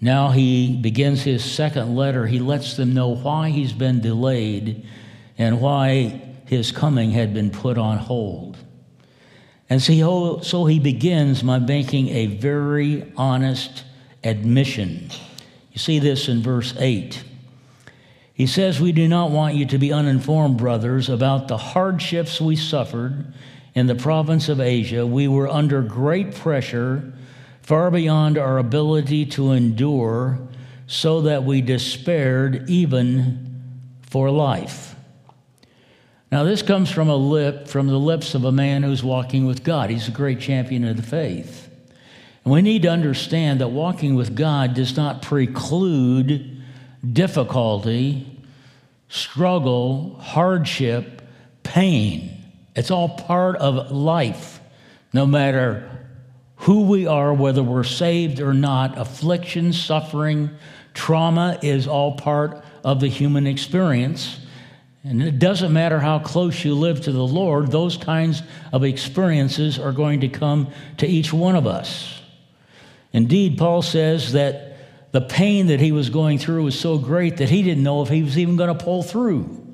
now 0.00 0.30
he 0.30 0.76
begins 0.76 1.22
his 1.22 1.44
second 1.44 1.96
letter. 1.96 2.26
He 2.26 2.38
lets 2.38 2.76
them 2.76 2.94
know 2.94 3.08
why 3.08 3.50
he's 3.50 3.72
been 3.72 4.00
delayed 4.00 4.86
and 5.36 5.60
why 5.60 6.22
his 6.46 6.72
coming 6.72 7.10
had 7.10 7.34
been 7.34 7.50
put 7.50 7.78
on 7.78 7.98
hold. 7.98 8.56
And 9.70 9.82
so, 9.82 9.92
oh, 10.02 10.40
so 10.40 10.64
he 10.64 10.78
begins 10.78 11.42
by 11.42 11.58
making 11.58 12.08
a 12.08 12.26
very 12.26 13.12
honest 13.16 13.84
admission. 14.24 15.10
You 15.72 15.78
see 15.78 15.98
this 15.98 16.28
in 16.28 16.42
verse 16.42 16.74
8. 16.78 17.22
He 18.38 18.46
says, 18.46 18.80
We 18.80 18.92
do 18.92 19.08
not 19.08 19.32
want 19.32 19.56
you 19.56 19.66
to 19.66 19.78
be 19.78 19.92
uninformed, 19.92 20.58
brothers, 20.58 21.08
about 21.08 21.48
the 21.48 21.56
hardships 21.56 22.40
we 22.40 22.54
suffered 22.54 23.34
in 23.74 23.88
the 23.88 23.96
province 23.96 24.48
of 24.48 24.60
Asia. 24.60 25.04
We 25.04 25.26
were 25.26 25.48
under 25.48 25.82
great 25.82 26.36
pressure, 26.36 27.12
far 27.62 27.90
beyond 27.90 28.38
our 28.38 28.58
ability 28.58 29.26
to 29.26 29.50
endure, 29.50 30.38
so 30.86 31.22
that 31.22 31.42
we 31.42 31.62
despaired 31.62 32.70
even 32.70 33.60
for 34.02 34.30
life. 34.30 34.94
Now, 36.30 36.44
this 36.44 36.62
comes 36.62 36.92
from 36.92 37.08
a 37.08 37.16
lip, 37.16 37.66
from 37.66 37.88
the 37.88 37.98
lips 37.98 38.36
of 38.36 38.44
a 38.44 38.52
man 38.52 38.84
who's 38.84 39.02
walking 39.02 39.46
with 39.46 39.64
God. 39.64 39.90
He's 39.90 40.06
a 40.06 40.12
great 40.12 40.38
champion 40.38 40.84
of 40.84 40.96
the 40.96 41.02
faith. 41.02 41.68
And 42.44 42.52
we 42.52 42.62
need 42.62 42.82
to 42.82 42.88
understand 42.88 43.60
that 43.60 43.68
walking 43.68 44.14
with 44.14 44.36
God 44.36 44.74
does 44.74 44.96
not 44.96 45.22
preclude 45.22 46.57
difficulty, 47.12 48.26
struggle, 49.08 50.16
hardship, 50.20 51.22
pain. 51.62 52.44
It's 52.74 52.90
all 52.90 53.08
part 53.08 53.56
of 53.56 53.90
life, 53.90 54.60
no 55.12 55.26
matter 55.26 55.90
who 56.56 56.82
we 56.82 57.06
are, 57.06 57.32
whether 57.32 57.62
we're 57.62 57.84
saved 57.84 58.40
or 58.40 58.52
not. 58.52 58.98
Affliction, 58.98 59.72
suffering, 59.72 60.50
trauma 60.94 61.58
is 61.62 61.86
all 61.86 62.16
part 62.16 62.62
of 62.84 63.00
the 63.00 63.08
human 63.08 63.46
experience. 63.46 64.40
And 65.04 65.22
it 65.22 65.38
doesn't 65.38 65.72
matter 65.72 66.00
how 66.00 66.18
close 66.18 66.64
you 66.64 66.74
live 66.74 67.00
to 67.02 67.12
the 67.12 67.26
Lord, 67.26 67.70
those 67.70 67.96
kinds 67.96 68.42
of 68.72 68.84
experiences 68.84 69.78
are 69.78 69.92
going 69.92 70.20
to 70.20 70.28
come 70.28 70.70
to 70.98 71.06
each 71.06 71.32
one 71.32 71.56
of 71.56 71.66
us. 71.66 72.20
Indeed, 73.12 73.56
Paul 73.56 73.82
says 73.82 74.32
that 74.32 74.67
the 75.10 75.20
pain 75.20 75.68
that 75.68 75.80
he 75.80 75.92
was 75.92 76.10
going 76.10 76.38
through 76.38 76.64
was 76.64 76.78
so 76.78 76.98
great 76.98 77.38
that 77.38 77.48
he 77.48 77.62
didn't 77.62 77.82
know 77.82 78.02
if 78.02 78.08
he 78.08 78.22
was 78.22 78.36
even 78.38 78.56
going 78.56 78.76
to 78.76 78.84
pull 78.84 79.02
through. 79.02 79.64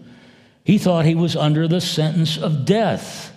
He 0.63 0.79
thought 0.79 1.05
he 1.05 1.15
was 1.15 1.37
under 1.37 1.69
the 1.69 1.81
sentence 1.81 2.39
of 2.39 2.65
death. 2.65 3.33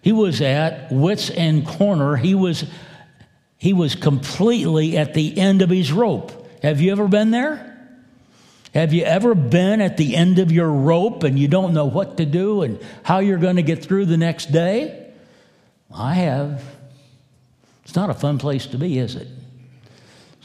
He 0.00 0.12
was 0.12 0.40
at 0.40 0.90
wits' 0.90 1.30
end 1.30 1.66
corner. 1.66 2.16
He 2.16 2.34
was, 2.34 2.64
he 3.58 3.72
was 3.72 3.94
completely 3.94 4.96
at 4.96 5.14
the 5.14 5.38
end 5.38 5.62
of 5.62 5.70
his 5.70 5.92
rope. 5.92 6.32
Have 6.62 6.80
you 6.80 6.90
ever 6.90 7.06
been 7.06 7.30
there? 7.30 7.68
Have 8.74 8.94
you 8.94 9.04
ever 9.04 9.34
been 9.34 9.82
at 9.82 9.98
the 9.98 10.16
end 10.16 10.38
of 10.38 10.50
your 10.50 10.70
rope 10.70 11.24
and 11.24 11.38
you 11.38 11.46
don't 11.46 11.74
know 11.74 11.84
what 11.84 12.16
to 12.16 12.24
do 12.24 12.62
and 12.62 12.80
how 13.02 13.18
you're 13.18 13.38
going 13.38 13.56
to 13.56 13.62
get 13.62 13.84
through 13.84 14.06
the 14.06 14.16
next 14.16 14.50
day? 14.50 15.12
I 15.94 16.14
have. 16.14 16.64
It's 17.84 17.94
not 17.94 18.08
a 18.08 18.14
fun 18.14 18.38
place 18.38 18.66
to 18.68 18.78
be, 18.78 18.98
is 18.98 19.14
it? 19.14 19.28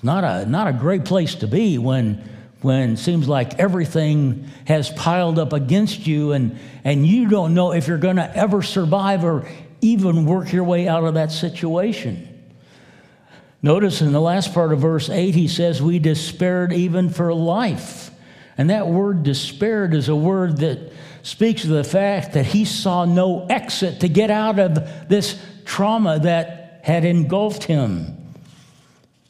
Not 0.07 0.23
a, 0.23 0.45
not 0.45 0.69
a 0.69 0.71
great 0.71 1.03
place 1.03 1.35
to 1.35 1.47
be 1.47 1.77
when, 1.77 2.23
when 2.61 2.91
it 2.91 2.97
seems 2.97 3.27
like 3.27 3.59
everything 3.59 4.47
has 4.65 4.89
piled 4.89 5.37
up 5.37 5.51
against 5.51 6.07
you 6.07 6.31
and, 6.31 6.57
and 6.85 7.05
you 7.05 7.27
don't 7.27 7.53
know 7.53 7.73
if 7.73 7.89
you're 7.89 7.97
going 7.97 8.15
to 8.15 8.37
ever 8.37 8.61
survive 8.61 9.25
or 9.25 9.45
even 9.81 10.25
work 10.25 10.53
your 10.53 10.63
way 10.63 10.87
out 10.87 11.03
of 11.03 11.15
that 11.15 11.33
situation. 11.33 12.25
Notice 13.61 13.99
in 13.99 14.13
the 14.13 14.21
last 14.21 14.53
part 14.53 14.71
of 14.71 14.79
verse 14.79 15.09
8, 15.09 15.35
he 15.35 15.49
says, 15.49 15.81
We 15.81 15.99
despaired 15.99 16.71
even 16.71 17.09
for 17.09 17.33
life. 17.33 18.09
And 18.57 18.69
that 18.69 18.87
word 18.87 19.23
despaired 19.23 19.93
is 19.93 20.07
a 20.07 20.15
word 20.15 20.59
that 20.59 20.93
speaks 21.21 21.65
of 21.65 21.71
the 21.71 21.83
fact 21.83 22.31
that 22.31 22.45
he 22.45 22.63
saw 22.63 23.03
no 23.03 23.45
exit 23.47 23.99
to 23.99 24.07
get 24.07 24.31
out 24.31 24.57
of 24.57 25.09
this 25.09 25.37
trauma 25.65 26.17
that 26.19 26.79
had 26.83 27.03
engulfed 27.03 27.65
him. 27.65 28.16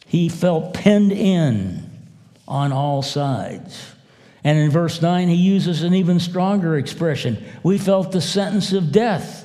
He 0.07 0.29
felt 0.29 0.73
penned 0.73 1.11
in 1.11 1.89
on 2.47 2.71
all 2.71 3.01
sides. 3.01 3.93
And 4.43 4.57
in 4.57 4.71
verse 4.71 5.01
9, 5.01 5.27
he 5.27 5.35
uses 5.35 5.83
an 5.83 5.93
even 5.93 6.21
stronger 6.21 6.77
expression. 6.77 7.43
We 7.63 7.77
felt 7.77 8.13
the 8.13 8.21
sentence 8.21 8.71
of 8.71 8.93
death. 8.93 9.43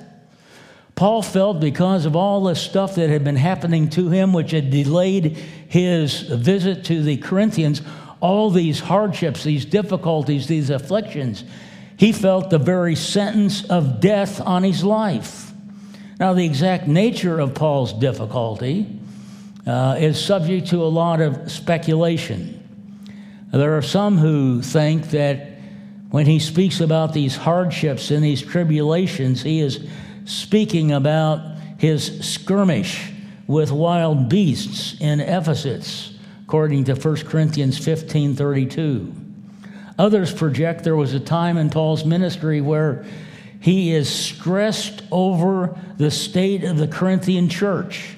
Paul 0.95 1.23
felt 1.23 1.59
because 1.59 2.07
of 2.07 2.15
all 2.15 2.45
the 2.45 2.55
stuff 2.55 2.95
that 2.95 3.11
had 3.11 3.25
been 3.25 3.37
happening 3.37 3.91
to 3.91 4.09
him, 4.09 4.33
which 4.33 4.53
had 4.53 4.71
delayed 4.71 5.37
his 5.69 6.21
visit 6.21 6.85
to 6.85 7.03
the 7.03 7.17
Corinthians, 7.17 7.83
all 8.21 8.51
these 8.51 8.79
hardships, 8.79 9.43
these 9.43 9.65
difficulties, 9.65 10.47
these 10.47 10.71
afflictions, 10.71 11.43
he 11.97 12.13
felt 12.13 12.51
the 12.51 12.59
very 12.59 12.95
sentence 12.95 13.65
of 13.65 14.01
death 14.01 14.41
on 14.41 14.63
his 14.63 14.85
life. 14.85 15.53
Now, 16.21 16.35
the 16.35 16.45
exact 16.45 16.87
nature 16.87 17.41
of 17.41 17.55
Paul's 17.55 17.93
difficulty 17.93 19.01
uh, 19.67 19.97
is 19.99 20.23
subject 20.23 20.69
to 20.69 20.83
a 20.83 20.87
lot 20.87 21.21
of 21.21 21.51
speculation. 21.51 22.59
There 23.53 23.77
are 23.77 23.83
some 23.83 24.19
who 24.19 24.63
think 24.63 25.11
that 25.11 25.59
when 26.11 26.27
he 26.27 26.39
speaks 26.39 26.81
about 26.81 27.13
these 27.13 27.37
hardships 27.37 28.11
and 28.11 28.25
these 28.25 28.43
tribulations, 28.43 29.43
he 29.43 29.61
is 29.61 29.87
speaking 30.25 30.93
about 30.93 31.41
his 31.79 32.21
skirmish 32.21 33.11
with 33.47 33.73
wild 33.73 34.29
beasts 34.29 35.01
in 35.01 35.21
Ephesus 35.21 36.13
according 36.53 36.85
to 36.85 36.95
1 36.95 37.17
Corinthians 37.25 37.79
15 37.79 38.37
32. 38.37 39.15
Others 39.99 40.35
project 40.35 40.85
there 40.85 40.97
was 40.97 41.15
a 41.15 41.21
time 41.21 41.57
in 41.57 41.71
Paul's 41.71 42.05
ministry 42.05 42.61
where 42.61 43.07
he 43.59 43.95
is 43.95 44.07
stressed 44.07 45.03
over 45.11 45.79
the 45.97 46.11
state 46.11 46.65
of 46.65 46.77
the 46.77 46.89
Corinthian 46.89 47.49
church. 47.49 48.17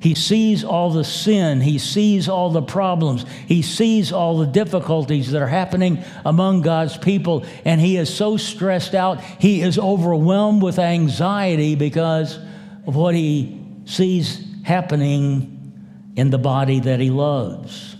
He 0.00 0.14
sees 0.14 0.64
all 0.64 0.90
the 0.90 1.04
sin. 1.04 1.60
He 1.60 1.78
sees 1.78 2.26
all 2.26 2.50
the 2.50 2.62
problems. 2.62 3.26
He 3.46 3.60
sees 3.60 4.12
all 4.12 4.38
the 4.38 4.46
difficulties 4.46 5.30
that 5.30 5.42
are 5.42 5.46
happening 5.46 6.02
among 6.24 6.62
God's 6.62 6.96
people. 6.96 7.44
And 7.66 7.78
he 7.78 7.98
is 7.98 8.12
so 8.12 8.38
stressed 8.38 8.94
out, 8.94 9.20
he 9.20 9.60
is 9.60 9.78
overwhelmed 9.78 10.62
with 10.62 10.78
anxiety 10.78 11.74
because 11.74 12.38
of 12.86 12.96
what 12.96 13.14
he 13.14 13.60
sees 13.84 14.42
happening 14.62 15.72
in 16.16 16.30
the 16.30 16.38
body 16.38 16.80
that 16.80 16.98
he 16.98 17.10
loves. 17.10 17.96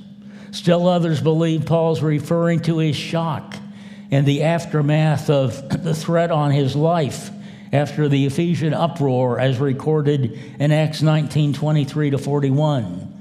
Still, 0.53 0.89
others 0.89 1.21
believe 1.21 1.67
Paul's 1.67 2.03
referring 2.03 2.61
to 2.61 2.79
his 2.79 2.97
shock 2.97 3.57
and 4.11 4.27
the 4.27 4.43
aftermath 4.43 5.29
of 5.29 5.69
the 5.85 5.95
threat 5.95 6.31
on 6.31 6.51
his 6.51 6.75
life 6.75 7.31
after 7.73 8.09
the 8.09 8.27
Ephesian 8.27 8.75
uproar 8.75 9.39
as 9.39 9.59
recorded 9.59 10.39
in 10.59 10.73
Acts 10.73 11.03
19 11.03 11.53
23 11.53 12.11
to 12.11 12.19
41. 12.19 13.21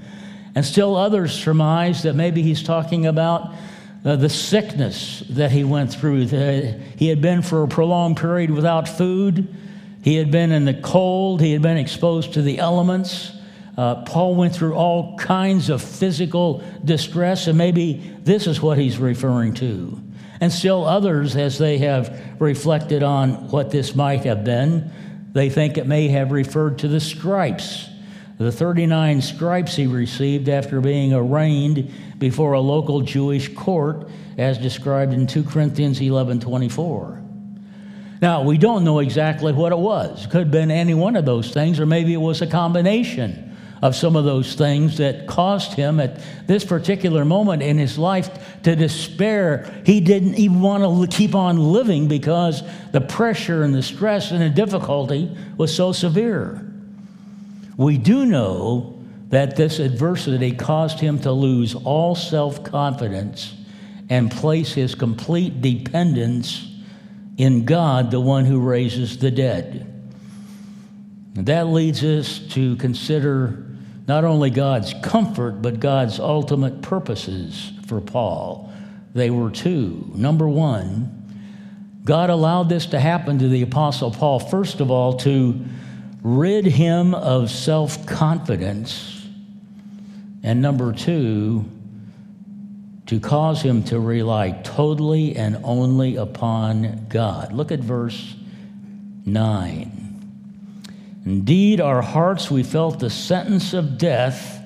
And 0.54 0.64
still 0.64 0.96
others 0.96 1.32
surmise 1.32 2.02
that 2.02 2.14
maybe 2.14 2.42
he's 2.42 2.62
talking 2.62 3.06
about 3.06 3.52
uh, 4.04 4.16
the 4.16 4.28
sickness 4.28 5.22
that 5.30 5.52
he 5.52 5.62
went 5.62 5.92
through. 5.92 6.26
The, 6.26 6.80
he 6.96 7.08
had 7.08 7.20
been 7.20 7.42
for 7.42 7.62
a 7.62 7.68
prolonged 7.68 8.16
period 8.16 8.50
without 8.50 8.88
food, 8.88 9.54
he 10.02 10.16
had 10.16 10.30
been 10.30 10.50
in 10.50 10.64
the 10.64 10.74
cold, 10.74 11.40
he 11.40 11.52
had 11.52 11.62
been 11.62 11.76
exposed 11.76 12.32
to 12.34 12.42
the 12.42 12.58
elements. 12.58 13.32
Uh, 13.76 14.02
Paul 14.04 14.34
went 14.34 14.54
through 14.54 14.74
all 14.74 15.16
kinds 15.18 15.70
of 15.70 15.82
physical 15.82 16.62
distress, 16.84 17.46
and 17.46 17.56
maybe 17.56 17.94
this 18.22 18.46
is 18.46 18.60
what 18.60 18.78
he's 18.78 18.98
referring 18.98 19.54
to. 19.54 20.00
And 20.40 20.50
still 20.50 20.84
others, 20.84 21.36
as 21.36 21.58
they 21.58 21.78
have 21.78 22.40
reflected 22.40 23.02
on 23.02 23.50
what 23.50 23.70
this 23.70 23.94
might 23.94 24.24
have 24.24 24.42
been, 24.42 24.90
they 25.32 25.50
think 25.50 25.76
it 25.76 25.86
may 25.86 26.08
have 26.08 26.32
referred 26.32 26.78
to 26.78 26.88
the 26.88 26.98
stripes, 27.00 27.88
the 28.38 28.50
39 28.50 29.20
stripes 29.20 29.76
he 29.76 29.86
received 29.86 30.48
after 30.48 30.80
being 30.80 31.12
arraigned 31.12 31.92
before 32.18 32.54
a 32.54 32.60
local 32.60 33.02
Jewish 33.02 33.54
court, 33.54 34.08
as 34.38 34.56
described 34.56 35.12
in 35.12 35.26
2 35.26 35.44
Corinthians 35.44 36.00
11 36.00 36.40
24. 36.40 37.22
Now, 38.22 38.42
we 38.42 38.58
don't 38.58 38.84
know 38.84 38.98
exactly 38.98 39.52
what 39.52 39.72
it 39.72 39.78
was. 39.78 40.26
Could 40.26 40.40
have 40.40 40.50
been 40.50 40.70
any 40.70 40.94
one 40.94 41.16
of 41.16 41.24
those 41.24 41.52
things, 41.52 41.80
or 41.80 41.86
maybe 41.86 42.12
it 42.12 42.18
was 42.18 42.42
a 42.42 42.46
combination 42.46 43.49
of 43.82 43.96
some 43.96 44.14
of 44.14 44.24
those 44.24 44.54
things 44.54 44.98
that 44.98 45.26
caused 45.26 45.72
him 45.72 46.00
at 46.00 46.20
this 46.46 46.64
particular 46.64 47.24
moment 47.24 47.62
in 47.62 47.78
his 47.78 47.96
life 47.98 48.62
to 48.62 48.76
despair. 48.76 49.82
He 49.86 50.00
didn't 50.00 50.34
even 50.34 50.60
want 50.60 51.10
to 51.10 51.16
keep 51.16 51.34
on 51.34 51.58
living 51.58 52.06
because 52.06 52.62
the 52.92 53.00
pressure 53.00 53.62
and 53.62 53.74
the 53.74 53.82
stress 53.82 54.30
and 54.32 54.42
the 54.42 54.50
difficulty 54.50 55.34
was 55.56 55.74
so 55.74 55.92
severe. 55.92 56.66
We 57.76 57.96
do 57.96 58.26
know 58.26 59.02
that 59.30 59.56
this 59.56 59.78
adversity 59.78 60.52
caused 60.52 61.00
him 61.00 61.18
to 61.20 61.32
lose 61.32 61.74
all 61.74 62.14
self 62.14 62.62
confidence 62.64 63.54
and 64.10 64.30
place 64.30 64.74
his 64.74 64.94
complete 64.94 65.62
dependence 65.62 66.66
in 67.38 67.64
God, 67.64 68.10
the 68.10 68.20
one 68.20 68.44
who 68.44 68.60
raises 68.60 69.16
the 69.16 69.30
dead. 69.30 69.86
And 71.36 71.46
that 71.46 71.68
leads 71.68 72.04
us 72.04 72.40
to 72.50 72.76
consider 72.76 73.69
not 74.10 74.24
only 74.24 74.50
God's 74.50 74.92
comfort, 75.02 75.62
but 75.62 75.78
God's 75.78 76.18
ultimate 76.18 76.82
purposes 76.82 77.70
for 77.86 78.00
Paul. 78.00 78.72
They 79.14 79.30
were 79.30 79.52
two. 79.52 80.10
Number 80.16 80.48
one, 80.48 82.02
God 82.04 82.28
allowed 82.28 82.68
this 82.68 82.86
to 82.86 82.98
happen 82.98 83.38
to 83.38 83.46
the 83.46 83.62
Apostle 83.62 84.10
Paul, 84.10 84.40
first 84.40 84.80
of 84.80 84.90
all, 84.90 85.16
to 85.18 85.64
rid 86.24 86.66
him 86.66 87.14
of 87.14 87.52
self 87.52 88.04
confidence, 88.04 89.24
and 90.42 90.60
number 90.60 90.92
two, 90.92 91.64
to 93.06 93.20
cause 93.20 93.62
him 93.62 93.84
to 93.84 94.00
rely 94.00 94.50
totally 94.64 95.36
and 95.36 95.56
only 95.62 96.16
upon 96.16 97.06
God. 97.08 97.52
Look 97.52 97.70
at 97.70 97.78
verse 97.78 98.34
9. 99.24 99.99
Indeed, 101.24 101.80
our 101.80 102.02
hearts, 102.02 102.50
we 102.50 102.62
felt 102.62 102.98
the 102.98 103.10
sentence 103.10 103.74
of 103.74 103.98
death. 103.98 104.58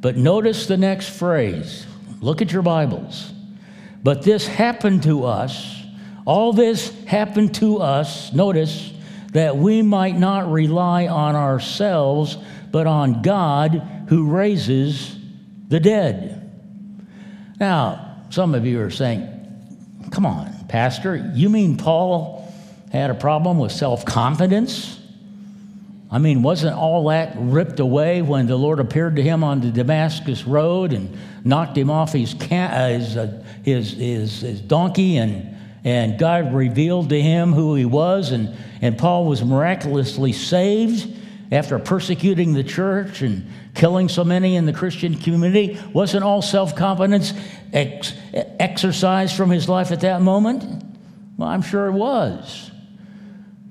But 0.00 0.16
notice 0.16 0.66
the 0.66 0.76
next 0.76 1.10
phrase. 1.10 1.86
Look 2.20 2.40
at 2.40 2.52
your 2.52 2.62
Bibles. 2.62 3.32
But 4.02 4.22
this 4.22 4.46
happened 4.46 5.02
to 5.04 5.24
us. 5.24 5.82
All 6.24 6.52
this 6.52 6.92
happened 7.04 7.54
to 7.56 7.78
us. 7.78 8.32
Notice 8.32 8.92
that 9.32 9.56
we 9.56 9.82
might 9.82 10.16
not 10.16 10.50
rely 10.50 11.06
on 11.06 11.34
ourselves, 11.34 12.38
but 12.70 12.86
on 12.86 13.22
God 13.22 14.04
who 14.08 14.30
raises 14.30 15.16
the 15.68 15.80
dead. 15.80 16.34
Now, 17.58 18.22
some 18.30 18.54
of 18.54 18.64
you 18.64 18.80
are 18.80 18.90
saying, 18.90 19.26
come 20.10 20.24
on, 20.24 20.52
Pastor, 20.68 21.16
you 21.34 21.48
mean 21.48 21.76
Paul 21.76 22.52
had 22.92 23.10
a 23.10 23.14
problem 23.14 23.58
with 23.58 23.72
self 23.72 24.04
confidence? 24.04 24.97
I 26.10 26.18
mean, 26.18 26.42
wasn't 26.42 26.74
all 26.74 27.08
that 27.08 27.34
ripped 27.36 27.80
away 27.80 28.22
when 28.22 28.46
the 28.46 28.56
Lord 28.56 28.80
appeared 28.80 29.16
to 29.16 29.22
him 29.22 29.44
on 29.44 29.60
the 29.60 29.70
Damascus 29.70 30.44
road 30.44 30.94
and 30.94 31.16
knocked 31.44 31.76
him 31.76 31.90
off 31.90 32.12
his, 32.14 32.34
uh, 32.34 32.88
his, 32.88 33.16
uh, 33.16 33.44
his, 33.62 33.92
his, 33.92 34.40
his, 34.40 34.60
donkey 34.62 35.18
and, 35.18 35.54
and 35.84 36.18
God 36.18 36.54
revealed 36.54 37.10
to 37.10 37.20
him 37.20 37.52
who 37.52 37.74
he 37.74 37.84
was 37.84 38.32
and, 38.32 38.56
and 38.80 38.96
Paul 38.96 39.26
was 39.26 39.44
miraculously 39.44 40.32
saved 40.32 41.14
after 41.52 41.78
persecuting 41.78 42.54
the 42.54 42.64
church 42.64 43.20
and 43.20 43.50
killing 43.74 44.08
so 44.08 44.24
many 44.24 44.56
in 44.56 44.64
the 44.64 44.72
Christian 44.72 45.14
community? 45.14 45.78
Wasn't 45.92 46.24
all 46.24 46.40
self 46.40 46.74
confidence 46.74 47.32
ex- 47.72 48.14
exercised 48.32 49.36
from 49.36 49.50
his 49.50 49.68
life 49.68 49.92
at 49.92 50.00
that 50.00 50.22
moment? 50.22 50.84
Well, 51.36 51.48
I'm 51.48 51.62
sure 51.62 51.86
it 51.86 51.92
was. 51.92 52.70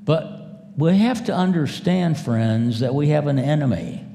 But 0.04 0.37
we 0.78 0.96
have 1.00 1.26
to 1.26 1.34
understand, 1.34 2.18
friends, 2.20 2.82
that 2.82 2.94
we 2.94 3.10
have 3.10 3.26
an 3.28 3.40
enemy. 3.40 4.06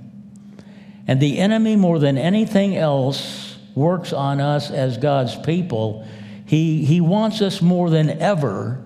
And 1.08 1.20
the 1.20 1.38
enemy, 1.38 1.74
more 1.74 1.98
than 1.98 2.16
anything 2.16 2.76
else, 2.76 3.58
works 3.74 4.12
on 4.12 4.40
us 4.40 4.70
as 4.70 4.96
God's 4.96 5.36
people. 5.36 6.06
He, 6.46 6.84
he 6.84 7.00
wants 7.00 7.42
us 7.42 7.60
more 7.60 7.90
than 7.90 8.10
ever 8.20 8.82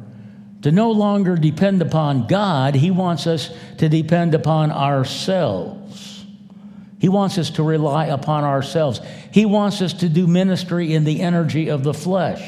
to 0.63 0.73
no 0.73 0.91
longer 0.91 1.37
depend 1.37 1.83
upon 1.83 2.27
God, 2.27 2.75
He 2.75 2.91
wants 2.91 3.27
us 3.27 3.51
to 3.79 3.89
depend 3.89 4.35
upon 4.35 4.73
ourselves. 4.73 6.25
He 6.99 7.09
wants 7.11 7.37
us 7.37 7.51
to 7.51 7.63
rely 7.63 8.07
upon 8.07 8.43
ourselves. 8.43 9.01
He 9.31 9.45
wants 9.45 9.83
us 9.83 9.93
to 9.93 10.09
do 10.09 10.27
ministry 10.27 10.95
in 10.95 11.05
the 11.05 11.21
energy 11.21 11.69
of 11.69 11.85
the 11.85 11.93
flesh. 11.93 12.43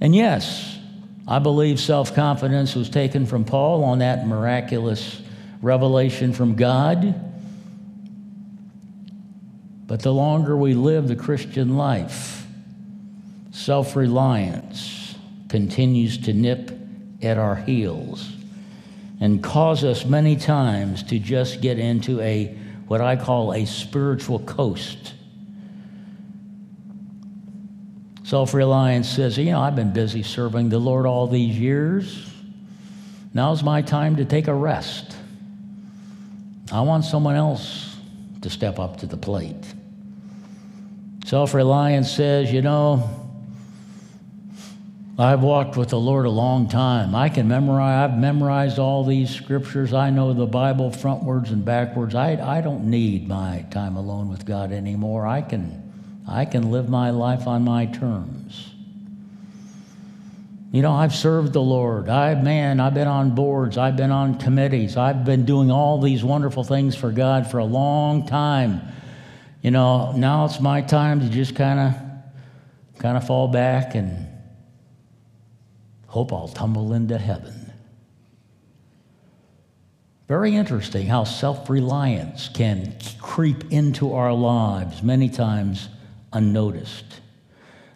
And 0.00 0.14
yes, 0.14 0.78
I 1.30 1.38
believe 1.38 1.78
self 1.78 2.12
confidence 2.12 2.74
was 2.74 2.90
taken 2.90 3.24
from 3.24 3.44
Paul 3.44 3.84
on 3.84 4.00
that 4.00 4.26
miraculous 4.26 5.22
revelation 5.62 6.32
from 6.32 6.56
God. 6.56 7.14
But 9.86 10.02
the 10.02 10.12
longer 10.12 10.56
we 10.56 10.74
live 10.74 11.06
the 11.06 11.14
Christian 11.14 11.76
life, 11.76 12.44
self 13.52 13.94
reliance 13.94 15.14
continues 15.48 16.18
to 16.18 16.32
nip 16.32 16.72
at 17.22 17.38
our 17.38 17.54
heels 17.54 18.28
and 19.20 19.40
cause 19.40 19.84
us 19.84 20.04
many 20.04 20.34
times 20.34 21.04
to 21.04 21.20
just 21.20 21.60
get 21.60 21.78
into 21.78 22.20
a 22.20 22.46
what 22.88 23.00
I 23.00 23.14
call 23.14 23.54
a 23.54 23.66
spiritual 23.66 24.40
coast 24.40 25.14
Self 28.30 28.54
reliance 28.54 29.08
says, 29.08 29.36
You 29.36 29.46
know, 29.46 29.60
I've 29.60 29.74
been 29.74 29.92
busy 29.92 30.22
serving 30.22 30.68
the 30.68 30.78
Lord 30.78 31.04
all 31.04 31.26
these 31.26 31.58
years. 31.58 32.32
Now's 33.34 33.64
my 33.64 33.82
time 33.82 34.14
to 34.18 34.24
take 34.24 34.46
a 34.46 34.54
rest. 34.54 35.16
I 36.70 36.82
want 36.82 37.04
someone 37.04 37.34
else 37.34 37.96
to 38.42 38.48
step 38.48 38.78
up 38.78 38.98
to 38.98 39.06
the 39.06 39.16
plate. 39.16 39.74
Self 41.24 41.54
reliance 41.54 42.12
says, 42.12 42.52
You 42.52 42.62
know, 42.62 43.10
I've 45.18 45.42
walked 45.42 45.76
with 45.76 45.88
the 45.88 45.98
Lord 45.98 46.24
a 46.24 46.30
long 46.30 46.68
time. 46.68 47.16
I 47.16 47.30
can 47.30 47.48
memorize, 47.48 48.10
I've 48.10 48.16
memorized 48.16 48.78
all 48.78 49.02
these 49.02 49.30
scriptures. 49.30 49.92
I 49.92 50.10
know 50.10 50.34
the 50.34 50.46
Bible 50.46 50.92
frontwards 50.92 51.48
and 51.48 51.64
backwards. 51.64 52.14
I, 52.14 52.34
I 52.34 52.60
don't 52.60 52.84
need 52.84 53.26
my 53.26 53.66
time 53.72 53.96
alone 53.96 54.28
with 54.28 54.46
God 54.46 54.70
anymore. 54.70 55.26
I 55.26 55.42
can 55.42 55.89
I 56.28 56.44
can 56.44 56.70
live 56.70 56.88
my 56.88 57.10
life 57.10 57.46
on 57.46 57.64
my 57.64 57.86
terms. 57.86 58.70
You 60.72 60.82
know, 60.82 60.92
I've 60.92 61.14
served 61.14 61.52
the 61.52 61.62
Lord. 61.62 62.08
I, 62.08 62.34
man, 62.34 62.78
I've 62.78 62.94
been 62.94 63.08
on 63.08 63.34
boards. 63.34 63.76
I've 63.76 63.96
been 63.96 64.12
on 64.12 64.38
committees. 64.38 64.96
I've 64.96 65.24
been 65.24 65.44
doing 65.44 65.70
all 65.70 66.00
these 66.00 66.22
wonderful 66.22 66.62
things 66.62 66.94
for 66.94 67.10
God 67.10 67.50
for 67.50 67.58
a 67.58 67.64
long 67.64 68.26
time. 68.26 68.80
You 69.62 69.72
know, 69.72 70.12
now 70.12 70.44
it's 70.44 70.60
my 70.60 70.80
time 70.80 71.20
to 71.20 71.28
just 71.28 71.56
kind 71.56 71.80
of, 71.80 73.00
kind 73.00 73.16
of 73.16 73.26
fall 73.26 73.48
back 73.48 73.96
and 73.96 74.28
hope 76.06 76.32
I'll 76.32 76.48
tumble 76.48 76.92
into 76.92 77.18
heaven. 77.18 77.72
Very 80.28 80.54
interesting 80.54 81.08
how 81.08 81.24
self 81.24 81.68
reliance 81.68 82.48
can 82.48 82.96
creep 83.20 83.72
into 83.72 84.14
our 84.14 84.32
lives, 84.32 85.02
many 85.02 85.28
times 85.28 85.88
unnoticed. 86.32 87.20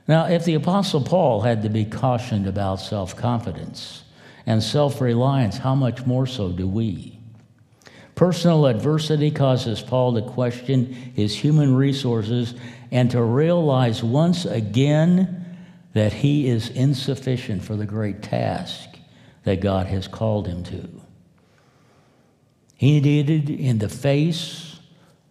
Now, 0.06 0.26
if 0.26 0.44
the 0.44 0.54
Apostle 0.54 1.00
Paul 1.00 1.40
had 1.40 1.62
to 1.62 1.68
be 1.68 1.84
cautioned 1.84 2.46
about 2.46 2.80
self 2.80 3.16
confidence 3.16 4.04
and 4.46 4.62
self 4.62 5.00
reliance, 5.00 5.56
how 5.58 5.74
much 5.74 6.04
more 6.06 6.26
so 6.26 6.50
do 6.50 6.68
we? 6.68 7.18
Personal 8.14 8.66
adversity 8.66 9.30
causes 9.30 9.82
Paul 9.82 10.14
to 10.14 10.22
question 10.22 10.92
his 10.92 11.34
human 11.34 11.74
resources 11.74 12.54
and 12.92 13.10
to 13.10 13.22
realize 13.22 14.04
once 14.04 14.44
again 14.44 15.44
that 15.94 16.12
he 16.12 16.46
is 16.48 16.68
insufficient 16.68 17.64
for 17.64 17.76
the 17.76 17.86
great 17.86 18.22
task 18.22 18.88
that 19.44 19.60
God 19.60 19.86
has 19.86 20.06
called 20.06 20.46
him 20.46 20.62
to. 20.64 20.88
He 22.76 23.00
needed, 23.00 23.50
in 23.50 23.78
the 23.78 23.88
face 23.88 24.73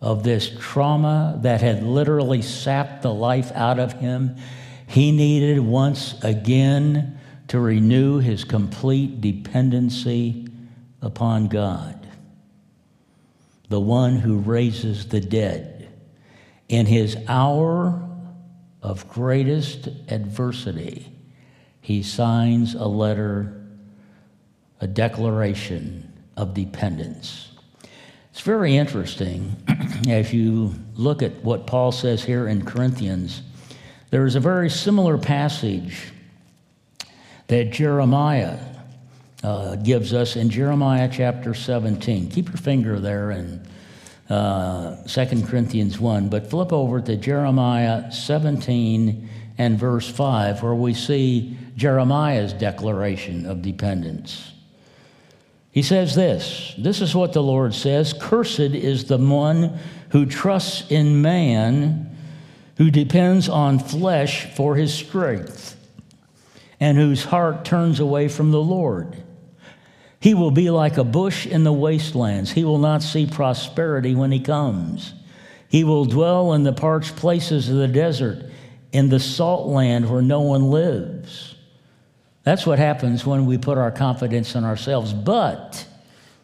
of 0.03 0.21
this 0.21 0.51
trauma 0.59 1.39
that 1.43 1.61
had 1.61 1.81
literally 1.81 2.41
sapped 2.41 3.03
the 3.03 3.13
life 3.13 3.53
out 3.53 3.79
of 3.79 3.93
him, 3.93 4.35
he 4.85 5.13
needed 5.13 5.57
once 5.61 6.21
again 6.23 7.17
to 7.47 7.57
renew 7.57 8.19
his 8.19 8.43
complete 8.43 9.21
dependency 9.21 10.45
upon 11.01 11.47
God, 11.47 12.05
the 13.69 13.79
one 13.79 14.17
who 14.17 14.39
raises 14.39 15.07
the 15.07 15.21
dead. 15.21 15.87
In 16.67 16.85
his 16.85 17.15
hour 17.29 18.05
of 18.81 19.07
greatest 19.07 19.87
adversity, 20.09 21.13
he 21.79 22.03
signs 22.03 22.75
a 22.75 22.87
letter, 22.87 23.65
a 24.81 24.87
declaration 24.87 26.11
of 26.35 26.53
dependence. 26.53 27.51
It's 28.31 28.41
very 28.41 28.75
interesting 28.75 29.55
as 30.07 30.33
you 30.33 30.73
look 30.95 31.21
at 31.21 31.31
what 31.43 31.67
Paul 31.67 31.91
says 31.91 32.23
here 32.23 32.47
in 32.47 32.65
Corinthians. 32.65 33.41
There 34.09 34.25
is 34.25 34.35
a 34.35 34.39
very 34.39 34.69
similar 34.69 35.17
passage 35.17 36.11
that 37.47 37.71
Jeremiah 37.71 38.59
uh, 39.43 39.75
gives 39.75 40.13
us 40.13 40.35
in 40.35 40.49
Jeremiah 40.49 41.09
chapter 41.11 41.53
17. 41.53 42.29
Keep 42.29 42.47
your 42.47 42.57
finger 42.57 42.99
there 42.99 43.31
in 43.31 43.67
uh, 44.29 45.03
2 45.05 45.43
Corinthians 45.43 45.99
1, 45.99 46.29
but 46.29 46.49
flip 46.49 46.71
over 46.71 47.01
to 47.01 47.17
Jeremiah 47.17 48.11
17 48.11 49.29
and 49.57 49.77
verse 49.77 50.09
5, 50.09 50.63
where 50.63 50.73
we 50.73 50.93
see 50.93 51.57
Jeremiah's 51.75 52.53
declaration 52.53 53.45
of 53.45 53.61
dependence. 53.61 54.52
He 55.73 55.81
says 55.81 56.13
this 56.13 56.75
this 56.77 57.01
is 57.01 57.15
what 57.15 57.33
the 57.33 57.43
Lord 57.43 57.73
says 57.73 58.13
Cursed 58.13 58.59
is 58.59 59.05
the 59.05 59.17
one 59.17 59.79
who 60.09 60.27
trusts 60.27 60.89
in 60.89 61.23
man, 61.23 62.15
who 62.77 62.91
depends 62.91 63.49
on 63.49 63.79
flesh 63.79 64.45
for 64.55 64.75
his 64.75 64.93
strength, 64.93 65.75
and 66.79 66.95
whose 66.95 67.25
heart 67.25 67.65
turns 67.65 67.99
away 67.99 68.27
from 68.27 68.51
the 68.51 68.61
Lord. 68.61 69.17
He 70.19 70.35
will 70.35 70.51
be 70.51 70.69
like 70.69 70.97
a 70.97 71.03
bush 71.03 71.47
in 71.47 71.63
the 71.63 71.73
wastelands. 71.73 72.51
He 72.51 72.63
will 72.63 72.77
not 72.77 73.01
see 73.01 73.25
prosperity 73.25 74.13
when 74.13 74.31
he 74.31 74.39
comes. 74.39 75.13
He 75.67 75.83
will 75.83 76.05
dwell 76.05 76.53
in 76.53 76.63
the 76.63 76.71
parched 76.71 77.15
places 77.15 77.67
of 77.67 77.77
the 77.77 77.87
desert, 77.87 78.45
in 78.91 79.09
the 79.09 79.19
salt 79.19 79.67
land 79.67 80.07
where 80.07 80.21
no 80.21 80.41
one 80.41 80.69
lives. 80.69 81.52
That's 82.43 82.65
what 82.65 82.77
happens 82.79 83.25
when 83.25 83.45
we 83.45 83.57
put 83.57 83.77
our 83.77 83.91
confidence 83.91 84.55
in 84.55 84.63
ourselves. 84.63 85.13
But, 85.13 85.85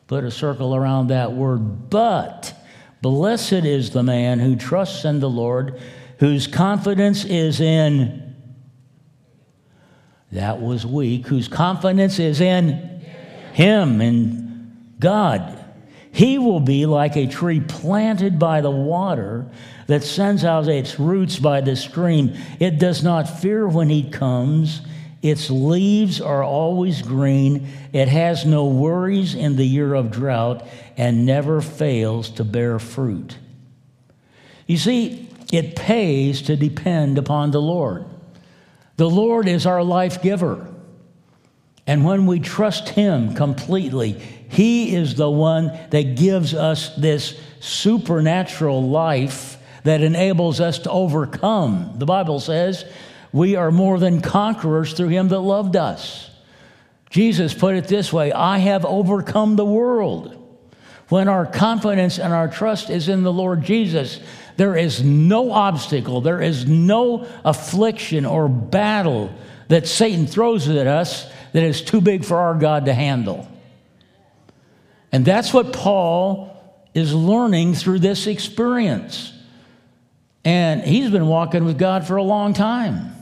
put 0.08 0.24
a 0.24 0.32
circle 0.32 0.76
around 0.76 1.08
that 1.08 1.34
word, 1.34 1.90
but, 1.90 2.54
blessed 3.02 3.54
is 3.54 3.92
the 3.92 4.04
man 4.04 4.40
who 4.40 4.56
trusts 4.56 5.04
in 5.04 5.20
the 5.20 5.30
Lord, 5.30 5.80
whose 6.20 6.48
confidence 6.48 7.26
is 7.26 7.60
in, 7.60 8.36
that 10.32 10.62
was 10.62 10.86
weak, 10.86 11.28
whose 11.28 11.48
confidence 11.48 12.20
is 12.20 12.40
in 12.40 13.02
Him, 13.54 14.00
in 14.00 14.94
God. 15.00 15.56
He 16.12 16.38
will 16.38 16.60
be 16.60 16.86
like 16.86 17.16
a 17.18 17.28
tree 17.28 17.60
planted 17.60 18.40
by 18.40 18.62
the 18.62 18.72
water 18.72 19.48
that 19.88 20.04
sends 20.04 20.44
out 20.44 20.68
its 20.68 21.00
roots 21.00 21.38
by 21.40 21.62
the 21.62 21.76
stream. 21.76 22.36
It 22.60 22.80
does 22.80 23.04
not 23.04 23.24
fear 23.24 23.68
when 23.68 23.90
he 23.90 24.10
comes 24.10 24.82
its 25.22 25.50
leaves 25.50 26.22
are 26.22 26.44
always 26.44 27.02
green. 27.02 27.68
It 27.92 28.08
has 28.08 28.46
no 28.46 28.68
worries 28.68 29.36
in 29.36 29.58
the 29.58 29.66
year 29.66 29.94
of 29.94 30.12
drought 30.12 30.66
and 30.96 31.26
never 31.26 31.62
fails 31.62 32.30
to 32.32 32.44
bear 32.46 32.80
fruit. 32.80 33.38
You 34.66 34.78
see, 34.78 35.28
it 35.52 35.76
pays 35.76 36.42
to 36.44 36.56
depend 36.56 37.18
upon 37.18 37.52
the 37.52 37.62
Lord. 37.62 38.06
The 38.96 39.10
Lord 39.10 39.48
is 39.48 39.66
our 39.66 39.84
life 39.84 40.22
giver. 40.22 40.68
And 41.86 42.06
when 42.06 42.26
we 42.26 42.40
trust 42.40 42.90
Him 42.90 43.34
completely, 43.34 44.12
He 44.12 44.96
is 44.96 45.16
the 45.16 45.30
one 45.30 45.78
that 45.90 46.16
gives 46.16 46.54
us 46.54 46.96
this 46.96 47.40
supernatural 47.60 48.88
life 48.88 49.58
that 49.84 50.02
enables 50.02 50.62
us 50.62 50.80
to 50.80 50.92
overcome. 50.92 51.96
The 51.98 52.06
Bible 52.06 52.40
says 52.40 52.86
we 53.32 53.56
are 53.56 53.72
more 53.72 54.00
than 54.00 54.22
conquerors 54.22 54.94
through 54.94 55.10
him 55.10 55.28
that 55.30 55.40
loved 55.40 55.76
us. 55.76 56.30
Jesus 57.10 57.54
put 57.54 57.76
it 57.76 57.88
this 57.88 58.14
way 58.14 58.32
I 58.32 58.60
have 58.60 58.86
overcome 58.86 59.56
the 59.56 59.66
world. 59.66 60.36
When 61.10 61.28
our 61.28 61.46
confidence 61.46 62.20
and 62.20 62.34
our 62.34 62.48
trust 62.48 62.92
is 62.92 63.10
in 63.10 63.24
the 63.24 63.34
Lord 63.34 63.64
Jesus, 63.64 64.20
there 64.58 64.76
is 64.76 65.04
no 65.04 65.52
obstacle, 65.52 66.22
there 66.22 66.42
is 66.42 66.68
no 66.68 67.28
affliction 67.44 68.26
or 68.26 68.48
battle 68.48 69.34
that 69.70 69.88
Satan 69.88 70.28
throws 70.28 70.68
at 70.68 70.86
us 70.86 71.32
that 71.54 71.64
is 71.64 71.82
too 71.82 72.02
big 72.02 72.26
for 72.26 72.38
our 72.38 72.54
God 72.54 72.86
to 72.86 72.94
handle. 72.94 73.48
And 75.12 75.26
that's 75.26 75.52
what 75.52 75.74
Paul 75.74 76.56
is 76.94 77.14
learning 77.14 77.74
through 77.74 78.00
this 78.00 78.28
experience. 78.28 79.34
And 80.46 80.82
he's 80.82 81.10
been 81.10 81.28
walking 81.28 81.66
with 81.66 81.80
God 81.80 82.06
for 82.06 82.18
a 82.18 82.24
long 82.24 82.54
time. 82.54 83.19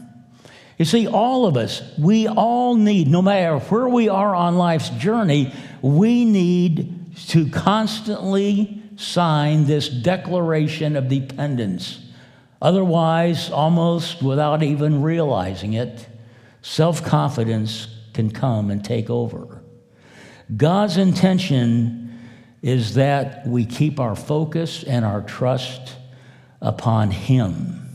You 0.77 0.85
see, 0.85 1.07
all 1.07 1.47
of 1.47 1.57
us, 1.57 1.81
we 1.97 2.27
all 2.27 2.75
need, 2.75 3.07
no 3.07 3.21
matter 3.21 3.57
where 3.57 3.89
we 3.89 4.09
are 4.09 4.35
on 4.35 4.57
life's 4.57 4.89
journey, 4.89 5.51
we 5.81 6.23
need 6.23 7.15
to 7.29 7.49
constantly 7.49 8.83
sign 8.95 9.65
this 9.65 9.89
declaration 9.89 10.95
of 10.95 11.07
dependence. 11.07 11.99
Otherwise, 12.61 13.49
almost 13.49 14.21
without 14.21 14.61
even 14.61 15.01
realizing 15.01 15.73
it, 15.73 16.07
self 16.61 17.03
confidence 17.03 17.87
can 18.13 18.29
come 18.29 18.69
and 18.69 18.83
take 18.83 19.09
over. 19.09 19.61
God's 20.55 20.97
intention 20.97 22.19
is 22.61 22.95
that 22.95 23.45
we 23.47 23.65
keep 23.65 23.99
our 23.99 24.15
focus 24.15 24.83
and 24.83 25.05
our 25.05 25.21
trust 25.21 25.95
upon 26.61 27.11
Him. 27.11 27.86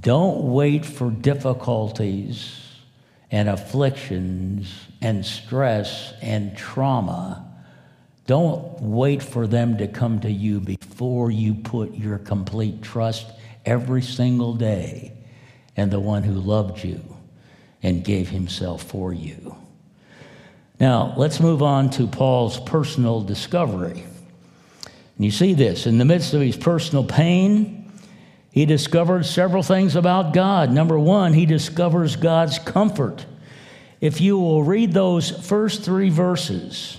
Don't 0.00 0.52
wait 0.52 0.84
for 0.84 1.10
difficulties 1.10 2.60
and 3.30 3.48
afflictions 3.48 4.72
and 5.00 5.24
stress 5.24 6.12
and 6.20 6.56
trauma. 6.56 7.44
Don't 8.26 8.80
wait 8.80 9.22
for 9.22 9.46
them 9.46 9.78
to 9.78 9.88
come 9.88 10.20
to 10.20 10.30
you 10.30 10.60
before 10.60 11.30
you 11.30 11.54
put 11.54 11.94
your 11.94 12.18
complete 12.18 12.82
trust 12.82 13.26
every 13.64 14.02
single 14.02 14.54
day 14.54 15.12
in 15.76 15.90
the 15.90 16.00
one 16.00 16.22
who 16.22 16.34
loved 16.34 16.82
you 16.84 17.02
and 17.82 18.04
gave 18.04 18.28
himself 18.28 18.82
for 18.82 19.12
you. 19.12 19.56
Now, 20.78 21.14
let's 21.16 21.40
move 21.40 21.62
on 21.62 21.90
to 21.90 22.06
Paul's 22.06 22.60
personal 22.60 23.22
discovery. 23.22 24.04
And 25.16 25.24
you 25.24 25.30
see 25.30 25.54
this 25.54 25.86
in 25.86 25.98
the 25.98 26.04
midst 26.04 26.34
of 26.34 26.42
his 26.42 26.56
personal 26.56 27.04
pain, 27.04 27.85
he 28.56 28.64
discovered 28.64 29.26
several 29.26 29.62
things 29.62 29.96
about 29.96 30.32
God. 30.32 30.72
Number 30.72 30.98
one, 30.98 31.34
he 31.34 31.44
discovers 31.44 32.16
God's 32.16 32.58
comfort. 32.58 33.26
If 34.00 34.18
you 34.18 34.38
will 34.38 34.62
read 34.62 34.94
those 34.94 35.28
first 35.46 35.82
three 35.82 36.08
verses, 36.08 36.98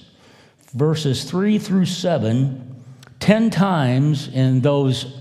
verses 0.75 1.23
three 1.23 1.57
through 1.57 1.87
seven, 1.87 2.75
ten 3.19 3.49
times 3.49 4.27
in 4.27 4.61
those 4.61 5.19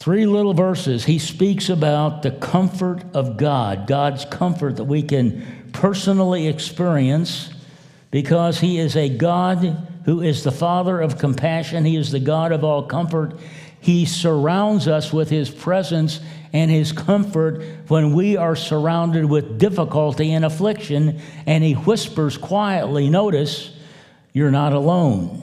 three 0.00 0.26
little 0.26 0.52
verses, 0.52 1.06
he 1.06 1.18
speaks 1.18 1.70
about 1.70 2.22
the 2.22 2.32
comfort 2.32 3.02
of 3.14 3.38
God, 3.38 3.86
God's 3.86 4.26
comfort 4.26 4.76
that 4.76 4.84
we 4.84 5.02
can 5.02 5.70
personally 5.72 6.46
experience 6.46 7.48
because 8.10 8.60
he 8.60 8.78
is 8.78 8.96
a 8.96 9.08
God 9.08 9.88
who 10.04 10.20
is 10.20 10.44
the 10.44 10.52
Father 10.52 11.00
of 11.00 11.16
compassion, 11.16 11.86
he 11.86 11.96
is 11.96 12.10
the 12.10 12.20
God 12.20 12.52
of 12.52 12.64
all 12.64 12.82
comfort. 12.82 13.40
He 13.82 14.06
surrounds 14.06 14.86
us 14.86 15.12
with 15.12 15.28
His 15.28 15.50
presence 15.50 16.20
and 16.52 16.70
His 16.70 16.92
comfort 16.92 17.64
when 17.88 18.12
we 18.14 18.36
are 18.36 18.54
surrounded 18.54 19.24
with 19.24 19.58
difficulty 19.58 20.32
and 20.32 20.44
affliction, 20.44 21.20
and 21.46 21.64
He 21.64 21.72
whispers 21.72 22.38
quietly, 22.38 23.10
notice, 23.10 23.76
You're 24.32 24.52
not 24.52 24.72
alone. 24.72 25.42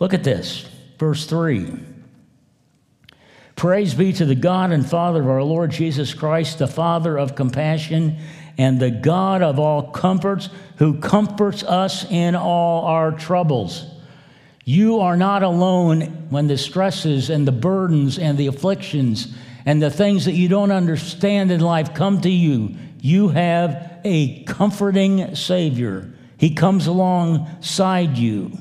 Look 0.00 0.14
at 0.14 0.24
this, 0.24 0.66
verse 0.98 1.26
3. 1.26 1.80
Praise 3.56 3.92
be 3.92 4.14
to 4.14 4.24
the 4.24 4.34
God 4.34 4.72
and 4.72 4.88
Father 4.88 5.20
of 5.20 5.28
our 5.28 5.42
Lord 5.42 5.70
Jesus 5.70 6.14
Christ, 6.14 6.58
the 6.58 6.66
Father 6.66 7.18
of 7.18 7.34
compassion 7.34 8.16
and 8.56 8.80
the 8.80 8.90
God 8.90 9.42
of 9.42 9.58
all 9.58 9.90
comforts, 9.90 10.48
who 10.78 10.98
comforts 10.98 11.62
us 11.62 12.10
in 12.10 12.34
all 12.34 12.86
our 12.86 13.12
troubles. 13.12 13.84
You 14.64 15.00
are 15.00 15.16
not 15.16 15.42
alone 15.42 16.28
when 16.30 16.46
the 16.46 16.58
stresses 16.58 17.30
and 17.30 17.46
the 17.46 17.52
burdens 17.52 18.18
and 18.18 18.38
the 18.38 18.46
afflictions 18.46 19.34
and 19.66 19.82
the 19.82 19.90
things 19.90 20.24
that 20.26 20.32
you 20.32 20.48
don't 20.48 20.70
understand 20.70 21.50
in 21.50 21.60
life 21.60 21.94
come 21.94 22.20
to 22.20 22.30
you. 22.30 22.76
You 23.00 23.28
have 23.28 24.00
a 24.04 24.44
comforting 24.44 25.34
Savior. 25.34 26.12
He 26.36 26.54
comes 26.54 26.86
alongside 26.86 28.16
you, 28.18 28.56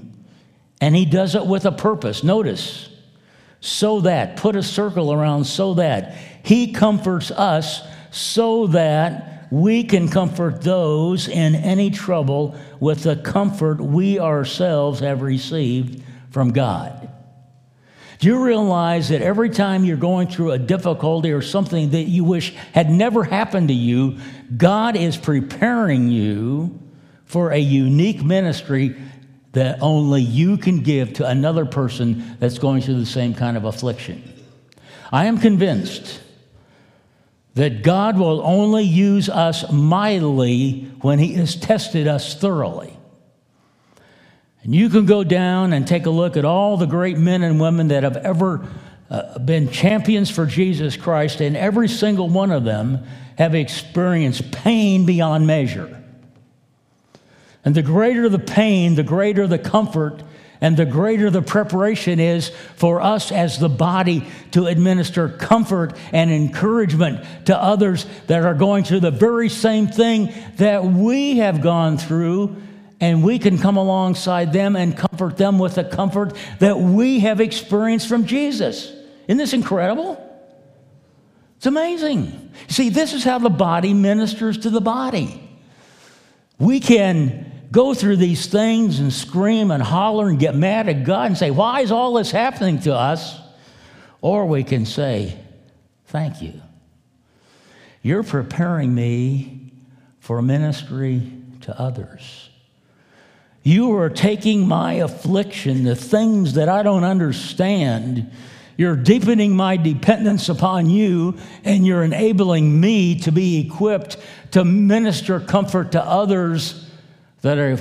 and 0.79 0.95
He 0.95 1.05
does 1.05 1.35
it 1.35 1.45
with 1.45 1.65
a 1.65 1.71
purpose. 1.71 2.23
Notice, 2.23 2.89
so 3.59 4.01
that, 4.01 4.37
put 4.37 4.55
a 4.55 4.63
circle 4.63 5.13
around 5.13 5.45
so 5.45 5.75
that. 5.75 6.15
He 6.43 6.73
comforts 6.73 7.29
us 7.29 7.81
so 8.11 8.67
that 8.67 9.30
we 9.51 9.83
can 9.83 10.07
comfort 10.07 10.61
those 10.61 11.27
in 11.27 11.55
any 11.55 11.91
trouble 11.91 12.55
with 12.79 13.03
the 13.03 13.17
comfort 13.17 13.81
we 13.81 14.17
ourselves 14.17 15.01
have 15.01 15.21
received 15.21 16.03
from 16.31 16.51
God. 16.51 17.09
Do 18.19 18.27
you 18.27 18.41
realize 18.43 19.09
that 19.09 19.21
every 19.21 19.49
time 19.49 19.83
you're 19.83 19.97
going 19.97 20.29
through 20.29 20.51
a 20.51 20.57
difficulty 20.57 21.31
or 21.31 21.41
something 21.41 21.89
that 21.89 22.03
you 22.03 22.23
wish 22.23 22.53
had 22.71 22.89
never 22.89 23.23
happened 23.23 23.67
to 23.67 23.73
you, 23.73 24.19
God 24.55 24.95
is 24.95 25.17
preparing 25.17 26.07
you 26.07 26.79
for 27.25 27.51
a 27.51 27.57
unique 27.57 28.23
ministry 28.23 28.95
that 29.53 29.81
only 29.81 30.21
you 30.21 30.57
can 30.57 30.79
give 30.79 31.13
to 31.13 31.27
another 31.27 31.65
person 31.65 32.37
that's 32.39 32.57
going 32.57 32.83
through 32.83 32.99
the 32.99 33.05
same 33.05 33.33
kind 33.33 33.57
of 33.57 33.65
affliction? 33.65 34.23
I 35.11 35.25
am 35.25 35.37
convinced 35.37 36.21
that 37.53 37.83
God 37.83 38.17
will 38.17 38.41
only 38.41 38.83
use 38.83 39.29
us 39.29 39.69
mightily 39.71 40.91
when 41.01 41.19
He 41.19 41.33
has 41.33 41.55
tested 41.55 42.07
us 42.07 42.35
thoroughly. 42.35 42.97
And 44.63 44.75
you 44.75 44.89
can 44.89 45.05
go 45.05 45.23
down 45.23 45.73
and 45.73 45.87
take 45.87 46.05
a 46.05 46.11
look 46.11 46.37
at 46.37 46.45
all 46.45 46.77
the 46.77 46.85
great 46.85 47.17
men 47.17 47.43
and 47.43 47.59
women 47.59 47.89
that 47.89 48.03
have 48.03 48.17
ever 48.17 48.67
uh, 49.09 49.39
been 49.39 49.69
champions 49.69 50.29
for 50.29 50.45
Jesus 50.45 50.95
Christ, 50.95 51.41
and 51.41 51.57
every 51.57 51.89
single 51.89 52.29
one 52.29 52.51
of 52.51 52.63
them 52.63 53.03
have 53.37 53.55
experienced 53.55 54.51
pain 54.51 55.05
beyond 55.05 55.47
measure. 55.47 56.01
And 57.65 57.75
the 57.75 57.81
greater 57.81 58.29
the 58.29 58.39
pain, 58.39 58.95
the 58.95 59.03
greater 59.03 59.47
the 59.47 59.59
comfort 59.59 60.23
and 60.61 60.77
the 60.77 60.85
greater 60.85 61.31
the 61.31 61.41
preparation 61.41 62.19
is 62.19 62.49
for 62.75 63.01
us 63.01 63.31
as 63.31 63.57
the 63.57 63.67
body 63.67 64.27
to 64.51 64.67
administer 64.67 65.27
comfort 65.27 65.97
and 66.13 66.31
encouragement 66.31 67.25
to 67.47 67.57
others 67.57 68.05
that 68.27 68.45
are 68.45 68.53
going 68.53 68.83
through 68.83 68.99
the 68.99 69.09
very 69.09 69.49
same 69.49 69.87
thing 69.87 70.31
that 70.57 70.85
we 70.85 71.37
have 71.37 71.61
gone 71.61 71.97
through. 71.97 72.55
And 72.99 73.23
we 73.23 73.39
can 73.39 73.57
come 73.57 73.77
alongside 73.77 74.53
them 74.53 74.75
and 74.75 74.95
comfort 74.95 75.35
them 75.35 75.57
with 75.57 75.73
the 75.73 75.83
comfort 75.83 76.37
that 76.59 76.77
we 76.77 77.21
have 77.21 77.41
experienced 77.41 78.07
from 78.07 78.27
Jesus. 78.27 78.93
Isn't 79.27 79.39
this 79.39 79.53
incredible? 79.53 80.23
It's 81.57 81.65
amazing. 81.65 82.51
See, 82.67 82.89
this 82.89 83.13
is 83.13 83.23
how 83.23 83.39
the 83.39 83.49
body 83.49 83.95
ministers 83.95 84.59
to 84.59 84.69
the 84.69 84.81
body. 84.81 85.49
We 86.59 86.79
can 86.79 87.50
go 87.71 87.93
through 87.93 88.17
these 88.17 88.47
things 88.47 88.99
and 88.99 89.11
scream 89.11 89.71
and 89.71 89.81
holler 89.81 90.27
and 90.27 90.39
get 90.39 90.55
mad 90.55 90.89
at 90.89 91.03
God 91.03 91.27
and 91.27 91.37
say, 91.37 91.51
Why 91.51 91.81
is 91.81 91.91
all 91.91 92.13
this 92.13 92.31
happening 92.31 92.79
to 92.81 92.93
us? 92.93 93.39
Or 94.21 94.45
we 94.45 94.63
can 94.63 94.85
say, 94.85 95.37
Thank 96.05 96.41
you. 96.41 96.61
You're 98.01 98.23
preparing 98.23 98.93
me 98.93 99.71
for 100.19 100.41
ministry 100.41 101.31
to 101.61 101.79
others. 101.79 102.49
You 103.63 103.95
are 103.97 104.09
taking 104.09 104.67
my 104.67 104.93
affliction, 104.93 105.83
the 105.83 105.95
things 105.95 106.53
that 106.53 106.67
I 106.67 106.81
don't 106.81 107.03
understand. 107.03 108.31
You're 108.75 108.95
deepening 108.95 109.55
my 109.55 109.77
dependence 109.77 110.49
upon 110.49 110.89
you, 110.89 111.37
and 111.63 111.85
you're 111.85 112.03
enabling 112.03 112.79
me 112.79 113.19
to 113.19 113.31
be 113.31 113.59
equipped 113.59 114.17
to 114.51 114.65
minister 114.65 115.39
comfort 115.39 115.91
to 115.91 116.03
others 116.03 116.90
that 117.41 117.57
are 117.57 117.77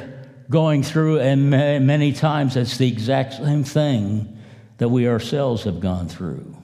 going 0.48 0.82
through, 0.82 1.20
and 1.20 1.50
many 1.50 2.12
times 2.12 2.56
it's 2.56 2.76
the 2.76 2.88
exact 2.88 3.34
same 3.34 3.62
thing 3.64 4.38
that 4.78 4.88
we 4.88 5.06
ourselves 5.06 5.64
have 5.64 5.80
gone 5.80 6.08
through. 6.08 6.56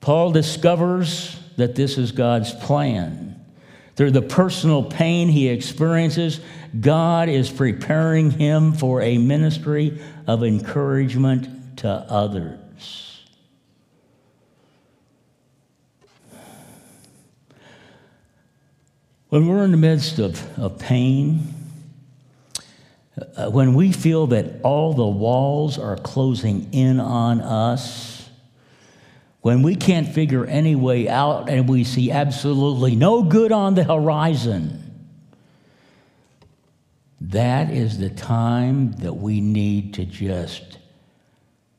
Paul 0.00 0.30
discovers 0.30 1.36
that 1.56 1.74
this 1.74 1.98
is 1.98 2.12
God's 2.12 2.52
plan. 2.52 3.44
Through 3.96 4.12
the 4.12 4.22
personal 4.22 4.84
pain 4.84 5.28
he 5.28 5.48
experiences, 5.48 6.40
God 6.78 7.28
is 7.28 7.50
preparing 7.50 8.30
him 8.30 8.74
for 8.74 9.02
a 9.02 9.18
ministry 9.18 10.00
of 10.28 10.44
encouragement 10.44 11.78
to 11.78 11.88
others. 11.88 13.07
When 19.28 19.46
we're 19.46 19.62
in 19.62 19.72
the 19.72 19.76
midst 19.76 20.18
of, 20.18 20.58
of 20.58 20.78
pain, 20.78 21.54
uh, 23.36 23.50
when 23.50 23.74
we 23.74 23.92
feel 23.92 24.28
that 24.28 24.62
all 24.62 24.94
the 24.94 25.06
walls 25.06 25.78
are 25.78 25.96
closing 25.96 26.72
in 26.72 26.98
on 26.98 27.42
us, 27.42 28.26
when 29.42 29.62
we 29.62 29.76
can't 29.76 30.08
figure 30.08 30.46
any 30.46 30.74
way 30.74 31.10
out 31.10 31.50
and 31.50 31.68
we 31.68 31.84
see 31.84 32.10
absolutely 32.10 32.96
no 32.96 33.22
good 33.22 33.52
on 33.52 33.74
the 33.74 33.84
horizon, 33.84 34.84
that 37.20 37.70
is 37.70 37.98
the 37.98 38.10
time 38.10 38.92
that 38.92 39.12
we 39.12 39.42
need 39.42 39.92
to 39.94 40.06
just 40.06 40.78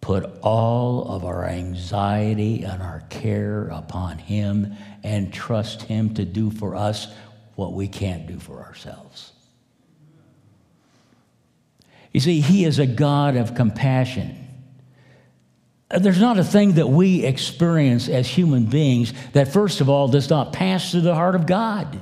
put 0.02 0.24
all 0.42 1.08
of 1.08 1.26
our 1.26 1.46
anxiety 1.46 2.64
and 2.64 2.84
our 2.84 3.04
care 3.10 3.70
upon 3.70 4.20
Him 4.20 4.76
and 5.04 5.34
trust 5.34 5.84
Him 5.84 6.14
to 6.14 6.26
do 6.26 6.52
for 6.52 6.76
us 6.76 7.08
what 7.60 7.74
we 7.74 7.90
can't 7.90 8.26
do 8.26 8.40
for 8.40 8.64
ourselves. 8.64 9.34
You 12.14 12.22
see, 12.22 12.40
He 12.40 12.64
is 12.64 12.80
a 12.80 12.88
God 12.88 13.36
of 13.36 13.54
compassion. 13.54 14.48
There's 15.90 16.22
not 16.22 16.40
a 16.40 16.44
thing 16.44 16.74
that 16.74 16.88
we 16.88 17.26
experience 17.26 18.08
as 18.08 18.28
human 18.28 18.66
beings 18.66 19.14
that, 19.34 19.52
first 19.52 19.82
of 19.82 19.90
all, 19.90 20.08
does 20.08 20.30
not 20.30 20.54
pass 20.54 20.92
through 20.92 21.02
the 21.02 21.16
heart 21.16 21.36
of 21.36 21.46
God. 21.46 22.02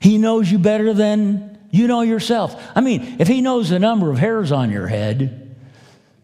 He 0.00 0.16
knows 0.16 0.50
you 0.50 0.58
better 0.58 0.94
than 0.94 1.58
you 1.70 1.86
know 1.86 2.00
yourself. 2.00 2.60
I 2.74 2.80
mean, 2.80 3.16
if 3.18 3.28
He 3.28 3.42
knows 3.42 3.68
the 3.68 3.78
number 3.78 4.10
of 4.10 4.18
hairs 4.18 4.52
on 4.52 4.70
your 4.70 4.86
head, 4.86 5.47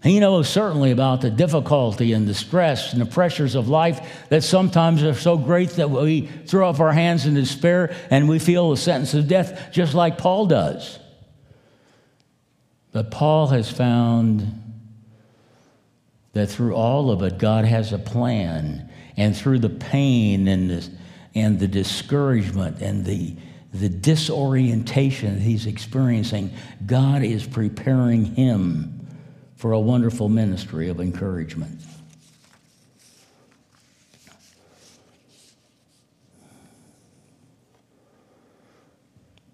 he 0.05 0.21
knows 0.21 0.51
certainly 0.51 0.91
about 0.91 1.23
the 1.23 1.31
difficulty 1.31 2.13
and 2.13 2.29
the 2.29 2.35
stress 2.35 2.93
and 2.93 3.01
the 3.01 3.07
pressures 3.07 3.55
of 3.55 3.71
life 3.71 4.27
that 4.29 4.45
sometimes 4.45 5.03
are 5.03 5.15
so 5.15 5.39
great 5.39 5.71
that 5.71 5.89
we 5.89 6.27
throw 6.47 6.69
up 6.69 6.79
our 6.79 6.93
hands 6.93 7.25
in 7.25 7.33
despair 7.33 7.97
and 8.11 8.29
we 8.29 8.39
feel 8.39 8.71
the 8.71 8.77
sentence 8.77 9.15
of 9.15 9.27
death, 9.29 9.71
just 9.73 9.95
like 9.95 10.19
Paul 10.19 10.45
does. 10.45 10.99
But 12.93 13.11
Paul 13.11 13.47
has 13.47 13.71
found 13.71 14.61
that 16.35 16.49
through 16.49 16.75
all 16.75 17.11
of 17.11 17.23
it, 17.23 17.39
God 17.39 17.65
has 17.65 17.95
a 17.95 17.99
plan. 17.99 18.91
And 19.17 19.35
through 19.35 19.61
the 19.61 19.71
pain 19.71 20.49
and 20.49 20.69
the, 20.69 20.91
and 21.35 21.59
the 21.59 21.69
discouragement 21.69 22.83
and 22.83 23.07
the, 23.07 23.37
the 23.73 23.89
disorientation 23.89 25.37
that 25.37 25.43
he's 25.43 25.65
experiencing, 25.65 26.53
God 26.85 27.23
is 27.23 27.47
preparing 27.47 28.27
him 28.27 28.94
for 29.65 29.73
a 29.73 29.81
wonderful 29.81 30.29
ministry 30.29 30.91
of 30.91 31.01
encouragement. 31.01 31.81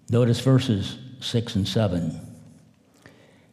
Notice 0.09 0.41
verses 0.41 0.97
6 1.21 1.55
and 1.55 1.65
7. 1.65 2.19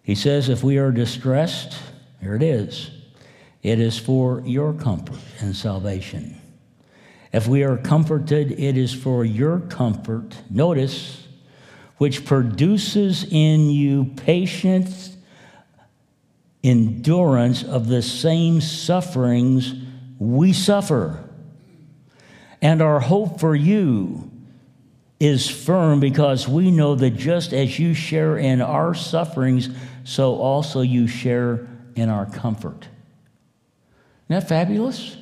He 0.02 0.16
says, 0.16 0.48
If 0.48 0.64
we 0.64 0.78
are 0.78 0.90
distressed, 0.90 1.78
here 2.20 2.34
it 2.34 2.42
is, 2.42 2.90
it 3.62 3.78
is 3.78 3.96
for 3.96 4.42
your 4.44 4.72
comfort 4.72 5.20
and 5.38 5.54
salvation. 5.54 6.40
If 7.32 7.46
we 7.46 7.62
are 7.62 7.76
comforted, 7.76 8.50
it 8.58 8.76
is 8.76 8.92
for 8.92 9.24
your 9.24 9.60
comfort, 9.60 10.36
notice, 10.50 11.28
which 11.98 12.24
produces 12.24 13.24
in 13.30 13.70
you 13.70 14.06
patience 14.16 15.14
endurance 16.62 17.62
of 17.62 17.88
the 17.88 18.02
same 18.02 18.60
sufferings 18.60 19.74
we 20.18 20.52
suffer. 20.52 21.24
And 22.60 22.82
our 22.82 23.00
hope 23.00 23.38
for 23.40 23.54
you 23.54 24.30
is 25.20 25.48
firm 25.48 26.00
because 26.00 26.48
we 26.48 26.70
know 26.70 26.94
that 26.94 27.10
just 27.10 27.52
as 27.52 27.78
you 27.78 27.94
share 27.94 28.36
in 28.36 28.60
our 28.60 28.94
sufferings, 28.94 29.68
so 30.04 30.36
also 30.36 30.80
you 30.80 31.06
share 31.06 31.68
in 31.96 32.08
our 32.08 32.26
comfort. 32.26 32.88
Isn't 34.28 34.40
that 34.40 34.48
fabulous? 34.48 35.16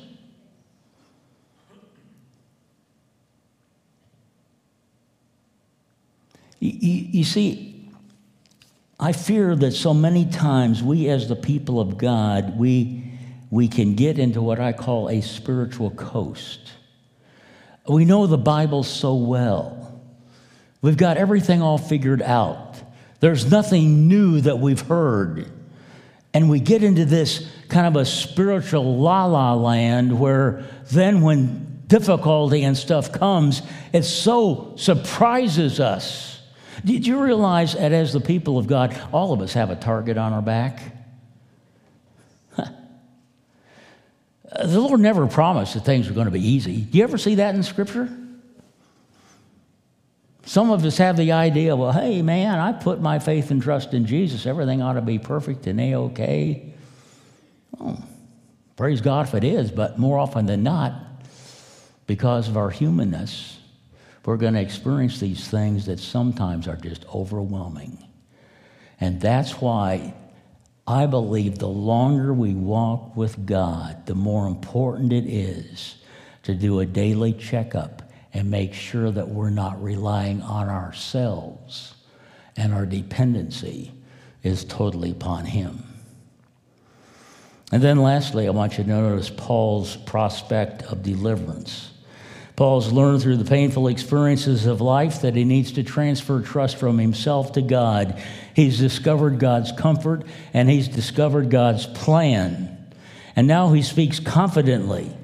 You, 6.59 6.71
you, 6.71 7.07
you, 7.19 7.23
see, 7.23 7.66
I 8.99 9.11
fear 9.11 9.55
that 9.55 9.71
so 9.71 9.93
many 9.93 10.25
times 10.25 10.81
we, 10.81 11.07
as 11.09 11.27
the 11.27 11.35
people 11.35 11.79
of 11.79 11.97
God, 11.97 12.57
we, 12.57 13.11
we 13.51 13.67
can 13.67 13.95
get 13.95 14.17
into 14.17 14.41
what 14.41 14.59
I 14.59 14.73
call 14.73 15.09
a 15.09 15.21
spiritual 15.21 15.91
coast. 15.91 16.71
We 17.87 18.05
know 18.05 18.25
the 18.25 18.37
Bible 18.37 18.83
so 18.83 19.15
well. 19.15 20.01
We've 20.81 20.97
got 20.97 21.17
everything 21.17 21.61
all 21.61 21.77
figured 21.77 22.21
out. 22.21 22.75
There's 23.19 23.49
nothing 23.49 24.07
new 24.07 24.41
that 24.41 24.59
we've 24.59 24.81
heard. 24.81 25.51
And 26.33 26.49
we 26.49 26.59
get 26.59 26.83
into 26.83 27.05
this 27.05 27.49
kind 27.69 27.87
of 27.87 27.95
a 27.95 28.05
spiritual 28.05 28.97
la 28.97 29.25
la 29.25 29.53
land 29.53 30.19
where 30.19 30.65
then 30.91 31.21
when 31.21 31.83
difficulty 31.87 32.63
and 32.63 32.77
stuff 32.77 33.11
comes, 33.11 33.61
it 33.93 34.03
so 34.03 34.73
surprises 34.75 35.79
us. 35.79 36.36
Did 36.85 37.07
you 37.07 37.21
realize 37.23 37.73
that 37.73 37.91
as 37.91 38.13
the 38.13 38.19
people 38.19 38.57
of 38.57 38.67
God, 38.67 38.99
all 39.11 39.33
of 39.33 39.41
us 39.41 39.53
have 39.53 39.69
a 39.69 39.75
target 39.75 40.17
on 40.17 40.33
our 40.33 40.41
back? 40.41 40.81
The 44.59 44.79
Lord 44.79 45.01
never 45.01 45.27
promised 45.27 45.73
that 45.73 45.83
things 45.83 46.07
were 46.07 46.15
going 46.15 46.25
to 46.25 46.31
be 46.31 46.47
easy. 46.47 46.81
Do 46.81 46.97
you 46.97 47.03
ever 47.03 47.17
see 47.17 47.35
that 47.35 47.53
in 47.53 47.63
Scripture? 47.63 48.09
Some 50.47 50.71
of 50.71 50.85
us 50.85 50.97
have 50.97 51.17
the 51.17 51.33
idea, 51.33 51.75
well, 51.75 51.91
hey, 51.91 52.21
man, 52.21 52.57
I 52.57 52.71
put 52.71 53.01
my 53.01 53.19
faith 53.19 53.51
and 53.51 53.61
trust 53.61 53.93
in 53.93 54.05
Jesus. 54.05 54.45
Everything 54.45 54.81
ought 54.81 54.93
to 54.93 55.01
be 55.01 55.19
perfect 55.19 55.67
and 55.67 55.79
A 55.81 55.95
OK. 55.95 56.73
Oh, 57.81 58.01
praise 58.77 59.01
God 59.01 59.27
if 59.27 59.35
it 59.35 59.43
is, 59.43 59.71
but 59.71 59.99
more 59.99 60.17
often 60.17 60.45
than 60.45 60.63
not, 60.63 60.93
because 62.07 62.47
of 62.47 62.55
our 62.55 62.69
humanness, 62.69 63.56
we're 64.27 64.35
going 64.35 64.55
to 64.55 64.61
experience 64.61 65.21
these 65.21 65.47
things 65.47 65.85
that 65.85 66.01
sometimes 66.01 66.67
are 66.67 66.75
just 66.75 67.05
overwhelming. 67.15 67.97
And 68.99 69.21
that's 69.21 69.61
why 69.61 70.13
I 70.85 71.05
believe 71.05 71.59
the 71.59 71.69
longer 71.69 72.33
we 72.33 72.53
walk 72.53 73.15
with 73.15 73.45
God, 73.45 74.05
the 74.05 74.15
more 74.15 74.45
important 74.47 75.13
it 75.13 75.25
is 75.25 75.95
to 76.43 76.53
do 76.53 76.81
a 76.81 76.85
daily 76.85 77.31
checkup 77.31 78.11
and 78.33 78.51
make 78.51 78.73
sure 78.73 79.11
that 79.11 79.29
we're 79.29 79.49
not 79.49 79.81
relying 79.81 80.41
on 80.41 80.67
ourselves 80.67 81.95
and 82.57 82.73
our 82.73 82.85
dependency 82.85 83.93
is 84.43 84.65
totally 84.65 85.11
upon 85.11 85.45
Him. 85.45 85.81
And 87.71 87.81
then 87.81 88.01
lastly, 88.01 88.45
I 88.45 88.49
want 88.49 88.77
you 88.77 88.83
to 88.83 88.89
notice 88.89 89.29
Paul's 89.29 89.95
prospect 89.95 90.83
of 90.83 91.01
deliverance. 91.01 91.91
Paul's 92.57 92.91
learned 92.91 93.21
through 93.21 93.37
the 93.37 93.45
painful 93.45 93.87
experiences 93.87 94.65
of 94.65 94.81
life 94.81 95.21
that 95.21 95.35
he 95.35 95.43
needs 95.45 95.73
to 95.73 95.83
transfer 95.83 96.41
trust 96.41 96.77
from 96.77 96.97
himself 96.97 97.51
to 97.51 97.61
God. 97.61 98.19
He's 98.55 98.79
discovered 98.79 99.37
God's 99.37 99.71
comfort 99.71 100.23
and 100.55 100.67
he's 100.67 100.87
discovered 100.87 101.51
God's 101.51 101.85
plan. 101.85 102.75
And 103.35 103.47
now 103.47 103.73
he 103.73 103.83
speaks 103.83 104.19
confidently. 104.19 105.15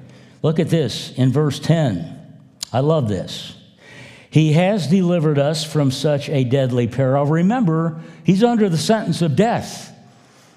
Look 0.42 0.60
at 0.60 0.68
this 0.68 1.10
in 1.16 1.32
verse 1.32 1.58
10. 1.58 2.38
I 2.72 2.78
love 2.78 3.08
this. 3.08 3.56
He 4.30 4.52
has 4.52 4.86
delivered 4.86 5.38
us 5.38 5.64
from 5.64 5.90
such 5.90 6.28
a 6.28 6.44
deadly 6.44 6.86
peril. 6.86 7.26
Remember, 7.26 8.00
he's 8.22 8.44
under 8.44 8.68
the 8.68 8.78
sentence 8.78 9.22
of 9.22 9.34
death. 9.34 9.92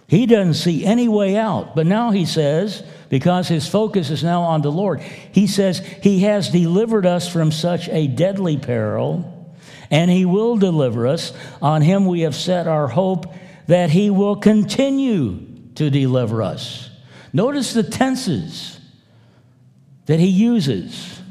He 0.07 0.27
doesn't 0.27 0.53
see 0.53 0.85
any 0.85 1.07
way 1.07 1.37
out. 1.37 1.75
But 1.75 1.87
now 1.87 2.11
he 2.11 2.25
says, 2.25 2.83
because 3.09 3.47
his 3.47 3.67
focus 3.67 4.09
is 4.09 4.23
now 4.23 4.43
on 4.43 4.61
the 4.61 4.71
Lord. 4.71 5.01
He 5.01 5.47
says, 5.47 5.79
He 6.01 6.19
has 6.21 6.49
delivered 6.49 7.05
us 7.05 7.31
from 7.31 7.51
such 7.51 7.87
a 7.89 8.07
deadly 8.07 8.57
peril, 8.57 9.55
and 9.89 10.11
He 10.11 10.25
will 10.25 10.57
deliver 10.57 11.07
us. 11.07 11.33
On 11.61 11.81
Him 11.81 12.05
we 12.05 12.21
have 12.21 12.35
set 12.35 12.67
our 12.67 12.87
hope 12.87 13.33
that 13.67 13.89
He 13.89 14.09
will 14.09 14.35
continue 14.35 15.45
to 15.75 15.89
deliver 15.89 16.41
us. 16.41 16.89
Notice 17.33 17.73
the 17.73 17.83
tenses 17.83 18.79
that 20.05 20.19
He 20.19 20.27
uses. 20.27 21.21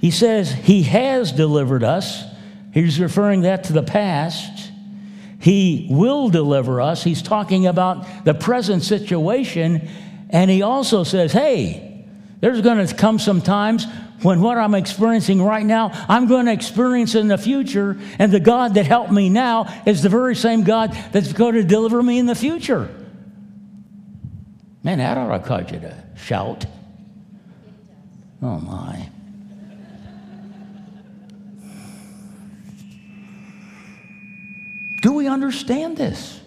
He 0.00 0.10
says, 0.10 0.50
He 0.50 0.82
has 0.84 1.32
delivered 1.32 1.84
us. 1.84 2.24
He's 2.72 2.98
referring 2.98 3.42
that 3.42 3.64
to 3.64 3.72
the 3.72 3.82
past. 3.82 4.70
He 5.38 5.88
will 5.90 6.28
deliver 6.28 6.80
us. 6.80 7.02
He's 7.02 7.20
talking 7.20 7.66
about 7.66 8.24
the 8.24 8.32
present 8.32 8.82
situation 8.82 9.88
and 10.32 10.50
he 10.50 10.62
also 10.62 11.04
says, 11.04 11.32
hey, 11.32 12.06
there's 12.40 12.60
going 12.62 12.84
to 12.84 12.94
come 12.94 13.18
some 13.18 13.40
times 13.40 13.86
when 14.22 14.40
what 14.40 14.56
I'm 14.58 14.74
experiencing 14.74 15.42
right 15.42 15.64
now, 15.64 15.90
I'm 16.08 16.26
going 16.26 16.46
to 16.46 16.52
experience 16.52 17.14
in 17.14 17.28
the 17.28 17.38
future. 17.38 17.98
And 18.18 18.32
the 18.32 18.40
God 18.40 18.74
that 18.74 18.86
helped 18.86 19.12
me 19.12 19.28
now 19.28 19.82
is 19.86 20.02
the 20.02 20.08
very 20.08 20.34
same 20.34 20.64
God 20.64 20.92
that's 21.12 21.32
going 21.32 21.54
to 21.54 21.64
deliver 21.64 22.02
me 22.02 22.18
in 22.18 22.26
the 22.26 22.34
future. 22.34 22.88
Man, 24.82 24.98
that 24.98 25.16
ought 25.18 25.36
to 25.36 25.44
cause 25.44 25.70
you 25.70 25.80
to 25.80 26.04
shout. 26.16 26.66
Oh, 28.42 28.58
my. 28.58 29.08
Do 35.02 35.12
we 35.12 35.28
understand 35.28 35.96
this? 35.96 36.41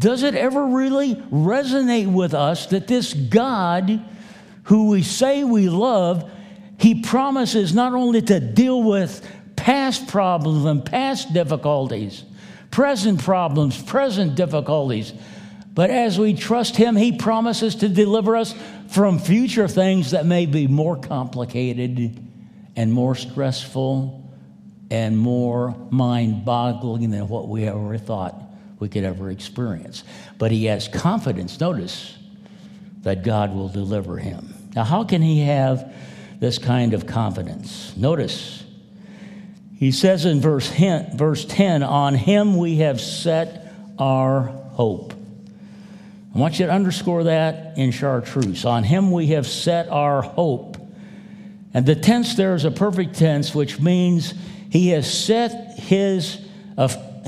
Does 0.00 0.22
it 0.22 0.34
ever 0.34 0.64
really 0.64 1.14
resonate 1.14 2.10
with 2.10 2.32
us 2.32 2.64
that 2.68 2.86
this 2.86 3.12
God, 3.12 4.02
who 4.62 4.88
we 4.88 5.02
say 5.02 5.44
we 5.44 5.68
love, 5.68 6.30
he 6.78 7.02
promises 7.02 7.74
not 7.74 7.92
only 7.92 8.22
to 8.22 8.40
deal 8.40 8.82
with 8.82 9.22
past 9.56 10.08
problems 10.08 10.64
and 10.64 10.82
past 10.82 11.34
difficulties, 11.34 12.24
present 12.70 13.22
problems, 13.22 13.80
present 13.82 14.36
difficulties, 14.36 15.12
but 15.74 15.90
as 15.90 16.18
we 16.18 16.32
trust 16.32 16.76
him, 16.76 16.96
he 16.96 17.12
promises 17.12 17.74
to 17.76 17.88
deliver 17.90 18.36
us 18.36 18.54
from 18.88 19.18
future 19.18 19.68
things 19.68 20.12
that 20.12 20.24
may 20.24 20.46
be 20.46 20.66
more 20.66 20.96
complicated 20.96 22.18
and 22.74 22.90
more 22.90 23.14
stressful 23.14 24.26
and 24.90 25.18
more 25.18 25.76
mind 25.90 26.46
boggling 26.46 27.10
than 27.10 27.28
what 27.28 27.48
we 27.48 27.64
ever 27.64 27.98
thought 27.98 28.49
we 28.80 28.88
could 28.88 29.04
ever 29.04 29.30
experience. 29.30 30.02
But 30.38 30.50
he 30.50 30.64
has 30.64 30.88
confidence, 30.88 31.60
notice, 31.60 32.16
that 33.02 33.22
God 33.22 33.54
will 33.54 33.68
deliver 33.68 34.16
him. 34.16 34.54
Now, 34.74 34.84
how 34.84 35.04
can 35.04 35.22
he 35.22 35.42
have 35.42 35.92
this 36.40 36.58
kind 36.58 36.94
of 36.94 37.06
confidence? 37.06 37.96
Notice, 37.96 38.64
he 39.76 39.92
says 39.92 40.24
in 40.24 40.40
verse, 40.40 40.70
verse 41.14 41.44
10 41.44 41.82
On 41.82 42.14
him 42.14 42.56
we 42.56 42.76
have 42.76 43.00
set 43.00 43.72
our 43.98 44.42
hope. 44.42 45.14
I 46.34 46.38
want 46.38 46.58
you 46.58 46.66
to 46.66 46.72
underscore 46.72 47.24
that 47.24 47.76
in 47.76 47.90
chartreuse. 47.90 48.64
On 48.64 48.84
him 48.84 49.10
we 49.10 49.28
have 49.28 49.46
set 49.46 49.88
our 49.88 50.22
hope. 50.22 50.76
And 51.74 51.86
the 51.86 51.94
tense 51.94 52.34
there 52.34 52.54
is 52.54 52.64
a 52.64 52.70
perfect 52.70 53.14
tense, 53.14 53.54
which 53.54 53.80
means 53.80 54.34
he 54.70 54.88
has 54.90 55.12
set 55.12 55.78
his 55.78 56.38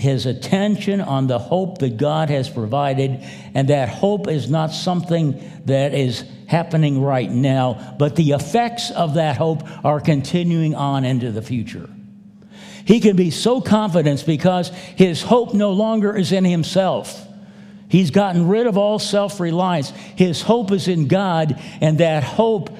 his 0.02 0.26
attention 0.26 1.00
on 1.00 1.28
the 1.28 1.38
hope 1.38 1.78
that 1.78 1.96
God 1.96 2.28
has 2.28 2.50
provided, 2.50 3.22
and 3.54 3.68
that 3.68 3.88
hope 3.88 4.26
is 4.26 4.50
not 4.50 4.72
something 4.72 5.40
that 5.66 5.94
is 5.94 6.24
happening 6.48 7.00
right 7.00 7.30
now, 7.30 7.94
but 7.98 8.16
the 8.16 8.32
effects 8.32 8.90
of 8.90 9.14
that 9.14 9.36
hope 9.36 9.62
are 9.84 10.00
continuing 10.00 10.74
on 10.74 11.04
into 11.04 11.30
the 11.30 11.40
future. 11.40 11.88
He 12.84 12.98
can 12.98 13.14
be 13.14 13.30
so 13.30 13.60
confident 13.60 14.26
because 14.26 14.70
his 14.96 15.22
hope 15.22 15.54
no 15.54 15.70
longer 15.70 16.16
is 16.16 16.32
in 16.32 16.44
himself. 16.44 17.24
He's 17.88 18.10
gotten 18.10 18.48
rid 18.48 18.66
of 18.66 18.76
all 18.76 18.98
self 18.98 19.38
reliance. 19.38 19.90
His 19.90 20.42
hope 20.42 20.72
is 20.72 20.88
in 20.88 21.06
God, 21.06 21.60
and 21.80 21.98
that 21.98 22.24
hope 22.24 22.70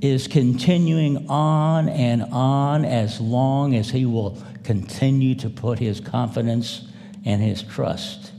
is 0.00 0.28
continuing 0.28 1.28
on 1.28 1.88
and 1.88 2.22
on 2.30 2.84
as 2.84 3.20
long 3.20 3.74
as 3.74 3.90
he 3.90 4.06
will 4.06 4.38
continue 4.64 5.34
to 5.36 5.50
put 5.50 5.78
his 5.78 6.00
confidence 6.00 6.86
and 7.24 7.42
his 7.42 7.62
trust 7.62 8.32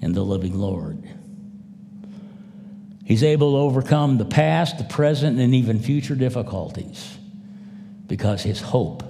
in 0.00 0.12
the 0.12 0.22
living 0.22 0.58
Lord. 0.58 1.02
He's 3.04 3.22
able 3.22 3.52
to 3.52 3.58
overcome 3.58 4.18
the 4.18 4.24
past, 4.24 4.78
the 4.78 4.84
present, 4.84 5.38
and 5.38 5.54
even 5.54 5.78
future 5.78 6.16
difficulties 6.16 7.16
because 8.06 8.42
his 8.42 8.60
hope 8.60 9.04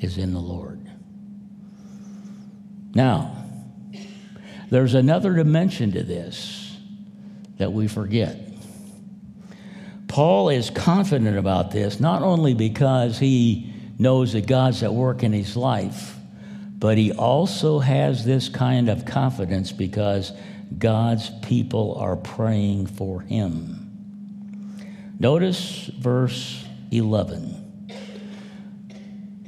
is 0.00 0.16
in 0.16 0.32
the 0.32 0.40
Lord. 0.40 0.80
Now, 2.94 3.44
there's 4.70 4.94
another 4.94 5.34
dimension 5.34 5.92
to 5.92 6.02
this 6.02 6.76
that 7.58 7.72
we 7.72 7.88
forget. 7.88 8.38
Paul 10.06 10.48
is 10.48 10.70
confident 10.70 11.36
about 11.36 11.70
this, 11.70 12.00
not 12.00 12.22
only 12.22 12.54
because 12.54 13.18
he 13.18 13.72
knows 13.98 14.32
that 14.32 14.46
God's 14.46 14.82
at 14.82 14.94
work 14.94 15.22
in 15.22 15.32
his 15.32 15.56
life, 15.56 16.16
but 16.78 16.96
he 16.96 17.12
also 17.12 17.80
has 17.80 18.24
this 18.24 18.48
kind 18.48 18.88
of 18.88 19.04
confidence 19.04 19.72
because 19.72 20.32
God's 20.76 21.30
people 21.42 21.96
are 21.98 22.16
praying 22.16 22.86
for 22.86 23.20
him. 23.20 23.88
Notice 25.18 25.90
verse 25.98 26.64
11. 26.90 27.64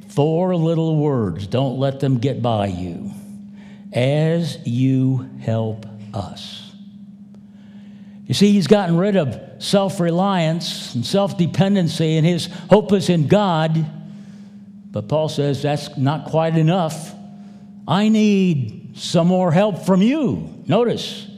Four 0.09 0.57
little 0.57 0.97
words, 0.97 1.47
don't 1.47 1.79
let 1.79 2.01
them 2.01 2.19
get 2.19 2.43
by 2.43 2.67
you. 2.67 3.13
As 3.93 4.59
you 4.67 5.31
help 5.41 5.87
us. 6.13 6.73
You 8.27 8.35
see, 8.35 8.53
he's 8.53 8.67
gotten 8.69 8.97
rid 8.97 9.17
of 9.17 9.41
self 9.63 9.99
reliance 9.99 10.95
and 10.95 11.05
self 11.05 11.37
dependency, 11.37 12.17
and 12.17 12.27
his 12.27 12.47
hope 12.69 12.93
is 12.93 13.09
in 13.09 13.27
God. 13.27 13.85
But 14.91 15.09
Paul 15.09 15.29
says 15.29 15.63
that's 15.63 15.97
not 15.97 16.27
quite 16.27 16.57
enough. 16.57 17.15
I 17.87 18.09
need 18.09 18.97
some 18.97 19.29
more 19.29 19.53
help 19.53 19.85
from 19.87 20.03
you. 20.03 20.63
Notice, 20.67 21.29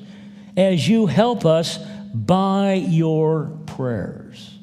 as 0.57 0.87
you 0.89 1.07
help 1.07 1.45
us 1.45 1.79
by 2.15 2.75
your 2.75 3.59
prayers. 3.67 4.59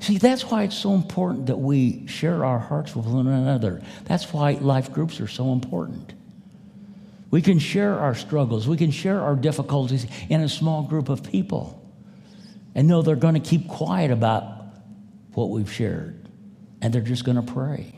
See, 0.00 0.18
that's 0.18 0.44
why 0.50 0.64
it's 0.64 0.76
so 0.76 0.94
important 0.94 1.46
that 1.46 1.58
we 1.58 2.06
share 2.08 2.44
our 2.44 2.58
hearts 2.58 2.96
with 2.96 3.06
one 3.06 3.28
another. 3.28 3.82
That's 4.04 4.32
why 4.32 4.52
life 4.52 4.92
groups 4.92 5.20
are 5.20 5.28
so 5.28 5.52
important. 5.52 6.12
We 7.30 7.40
can 7.40 7.58
share 7.60 7.98
our 7.98 8.14
struggles, 8.14 8.68
we 8.68 8.76
can 8.76 8.90
share 8.90 9.20
our 9.20 9.36
difficulties 9.36 10.06
in 10.28 10.40
a 10.40 10.48
small 10.48 10.82
group 10.82 11.08
of 11.08 11.22
people 11.22 11.78
and 12.74 12.88
know 12.88 13.02
they're 13.02 13.16
going 13.16 13.34
to 13.34 13.40
keep 13.40 13.68
quiet 13.68 14.10
about 14.10 14.44
what 15.34 15.50
we've 15.50 15.72
shared 15.72 16.21
and 16.82 16.92
they're 16.92 17.00
just 17.00 17.24
going 17.24 17.36
to 17.36 17.52
pray. 17.52 17.94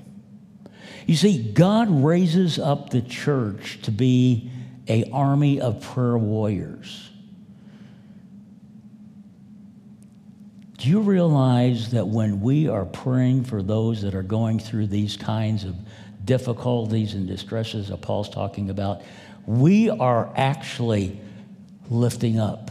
You 1.07 1.17
see, 1.17 1.53
God 1.53 1.89
raises 1.91 2.59
up 2.59 2.91
the 2.91 3.03
church 3.03 3.81
to 3.83 3.91
be 3.91 4.51
a 4.89 5.11
army 5.11 5.61
of 5.61 5.83
prayer 5.83 6.17
warriors. 6.17 7.11
Do 10.79 10.91
you 10.91 11.01
realize 11.01 11.93
that 11.93 12.07
when 12.07 12.43
we 12.43 12.69
are 12.69 12.85
praying 12.85 13.45
for 13.45 13.63
those 13.63 14.03
that 14.03 14.15
are 14.15 14.23
going 14.23 14.59
through 14.59 14.89
these 14.89 15.17
kinds 15.17 15.65
of 15.65 15.75
difficulties 16.25 17.15
and 17.15 17.27
distresses 17.27 17.89
that 17.89 18.03
Paul's 18.03 18.29
talking 18.29 18.69
about, 18.69 19.03
we 19.47 19.89
are 19.89 20.31
actually 20.37 21.19
lifting 21.89 22.39
up 22.39 22.71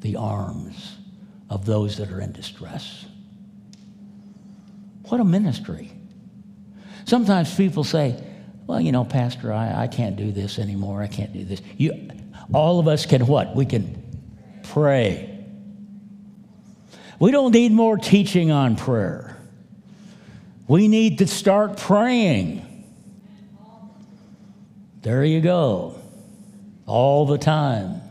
the 0.00 0.16
arms 0.16 0.96
of 1.50 1.64
those 1.64 1.96
that 1.96 2.10
are 2.10 2.20
in 2.20 2.32
distress? 2.32 3.06
What 5.08 5.20
a 5.20 5.24
ministry. 5.24 5.90
Sometimes 7.04 7.54
people 7.54 7.84
say, 7.84 8.22
well, 8.66 8.80
you 8.80 8.92
know, 8.92 9.04
Pastor, 9.04 9.52
I, 9.52 9.84
I 9.84 9.86
can't 9.86 10.16
do 10.16 10.30
this 10.30 10.58
anymore. 10.58 11.02
I 11.02 11.06
can't 11.06 11.32
do 11.32 11.44
this. 11.44 11.62
You, 11.78 12.10
all 12.52 12.78
of 12.78 12.86
us 12.86 13.06
can 13.06 13.26
what? 13.26 13.56
We 13.56 13.64
can 13.64 14.02
pray. 14.64 15.34
We 17.18 17.30
don't 17.30 17.52
need 17.52 17.72
more 17.72 17.96
teaching 17.96 18.50
on 18.50 18.76
prayer. 18.76 19.36
We 20.68 20.86
need 20.86 21.18
to 21.18 21.26
start 21.26 21.78
praying. 21.78 22.64
There 25.00 25.24
you 25.24 25.40
go. 25.40 25.98
All 26.86 27.24
the 27.24 27.38
time. 27.38 28.02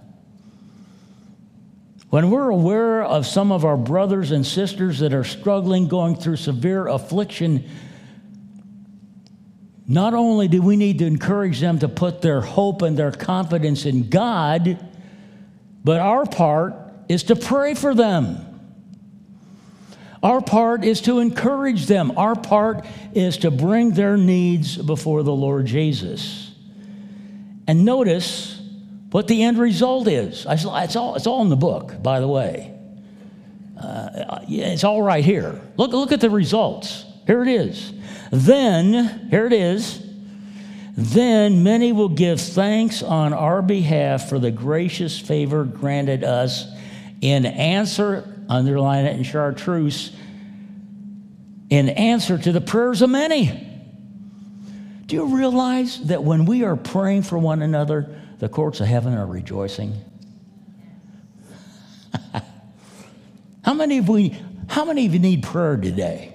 When 2.10 2.30
we're 2.32 2.49
aware 2.49 3.03
of 3.03 3.28
some 3.28 3.51
of 3.51 3.66
our 3.66 3.76
brothers 3.76 4.32
and 4.32 4.45
sisters 4.45 4.99
that 4.99 5.14
are 5.14 5.26
struggling, 5.26 5.88
going 5.88 6.16
through 6.16 6.38
severe 6.38 6.88
affliction, 6.88 7.70
not 9.88 10.14
only 10.14 10.47
do 10.47 10.62
we 10.62 10.78
need 10.78 10.99
to 10.99 11.05
encourage 11.05 11.60
them 11.60 11.80
to 11.80 11.89
put 11.89 12.22
their 12.22 12.39
hope 12.39 12.82
and 12.82 12.97
their 12.97 13.12
confidence 13.12 13.86
in 13.86 14.10
God, 14.10 14.86
but 15.84 15.99
our 15.99 16.26
part 16.26 16.76
is 17.10 17.24
to 17.24 17.36
pray 17.36 17.74
for 17.74 17.93
them. 17.93 18.43
Our 20.24 20.41
part 20.41 20.84
is 20.84 21.01
to 21.01 21.20
encourage 21.20 21.86
them. 21.86 22.18
Our 22.18 22.36
part 22.36 22.86
is 23.14 23.38
to 23.39 23.51
bring 23.51 23.91
their 23.91 24.18
needs 24.18 24.76
before 24.78 25.24
the 25.24 25.34
Lord 25.34 25.66
Jesus. 25.66 26.51
And 27.68 27.86
notice, 27.86 28.57
what 29.12 29.28
the 29.28 29.43
end 29.43 29.58
result 29.58 30.08
is. 30.08 30.45
It's 30.49 30.66
all, 30.66 31.16
it's 31.16 31.28
all 31.28 31.41
in 31.41 31.49
the 31.49 31.55
book, 31.55 32.01
by 32.01 32.20
the 32.20 32.28
way. 32.28 32.74
Uh, 33.82 34.39
it's 34.47 34.84
all 34.84 35.01
right 35.01 35.24
here. 35.24 35.62
Look, 35.78 35.91
look 35.91 36.12
at 36.12 36.20
the 36.20 36.30
results. 36.30 37.05
Here 37.26 37.41
it 37.43 37.47
is. 37.47 37.93
Then, 38.32 39.28
here 39.30 39.45
it 39.45 39.53
is. 39.53 40.03
Then 40.97 41.62
many 41.62 41.91
will 41.91 42.10
give 42.10 42.41
thanks 42.41 43.03
on 43.03 43.32
our 43.32 43.62
behalf 43.62 44.30
for 44.30 44.39
the 44.39 44.49
gracious 44.49 45.20
favor 45.20 45.64
granted 45.64 46.24
us 46.24 46.66
in 47.22 47.45
answer, 47.45 48.43
underline 48.49 49.05
it 49.05 49.16
in 49.16 49.24
chartreuse, 49.24 50.16
in 51.70 51.89
answer 51.89 52.38
to 52.38 52.51
the 52.51 52.62
prayers 52.62 53.03
of 53.03 53.12
many. 53.12 53.64
Do 55.05 55.16
you 55.16 55.26
realize 55.26 55.99
that 56.08 56.24
when 56.24 56.45
we 56.45 56.64
are 56.64 56.76
praying 56.76 57.24
for 57.24 57.38
one 57.38 57.62
another, 57.62 58.10
the 58.40 58.50
courts 58.50 58.80
of 58.82 58.88
heaven 58.88 59.14
are 59.14 59.26
rejoicing. 59.26 59.94
how 63.64 63.74
many 63.74 63.98
of 63.98 64.10
we 64.10 64.38
how 64.68 64.86
many 64.86 65.06
of 65.06 65.14
you 65.14 65.20
need 65.20 65.44
prayer 65.44 65.78
today? 65.78 66.34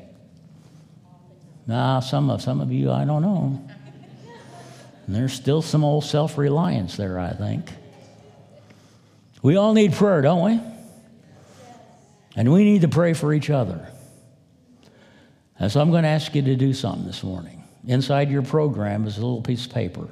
Nah, 1.66 2.00
some 2.00 2.30
of 2.30 2.42
some 2.42 2.60
of 2.60 2.72
you 2.72 2.90
I 2.90 3.04
don't 3.04 3.22
know. 3.22 3.68
And 5.06 5.16
there's 5.16 5.32
still 5.32 5.62
some 5.62 5.84
old 5.84 6.04
self-reliance 6.04 6.96
there, 6.96 7.18
I 7.18 7.32
think. 7.32 7.68
We 9.42 9.56
all 9.56 9.74
need 9.74 9.92
prayer, 9.94 10.22
don't 10.22 10.44
we? 10.44 10.60
And 12.36 12.52
we 12.52 12.64
need 12.64 12.82
to 12.82 12.88
pray 12.88 13.12
for 13.12 13.34
each 13.34 13.50
other. 13.50 13.88
And 15.58 15.70
so 15.70 15.80
I'm 15.80 15.90
going 15.90 16.04
to 16.04 16.08
ask 16.08 16.34
you 16.34 16.42
to 16.42 16.56
do 16.56 16.72
something 16.72 17.04
this 17.04 17.24
morning. 17.24 17.64
Inside 17.84 18.30
your 18.30 18.42
program 18.42 19.06
is 19.06 19.18
a 19.18 19.20
little 19.20 19.42
piece 19.42 19.66
of 19.66 19.72
paper 19.72 20.08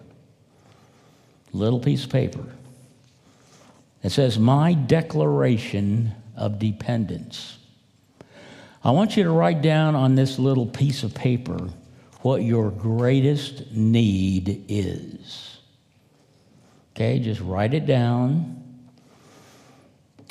little 1.53 1.81
piece 1.81 2.05
of 2.05 2.11
paper. 2.11 2.45
It 4.03 4.11
says, 4.11 4.39
My 4.39 4.73
declaration 4.73 6.13
of 6.37 6.59
dependence. 6.59 7.59
I 8.83 8.93
want 8.93 9.17
you 9.17 9.25
to 9.25 9.31
write 9.31 9.61
down 9.61 9.95
on 9.95 10.15
this 10.15 10.39
little 10.39 10.67
piece 10.67 11.03
of 11.03 11.15
paper 11.15 11.69
what 12.23 12.43
your 12.43 12.71
greatest 12.71 13.73
need 13.73 14.65
is. 14.69 15.59
Okay, 16.95 17.19
just 17.19 17.41
write 17.41 17.75
it 17.75 17.87
down. 17.87 18.57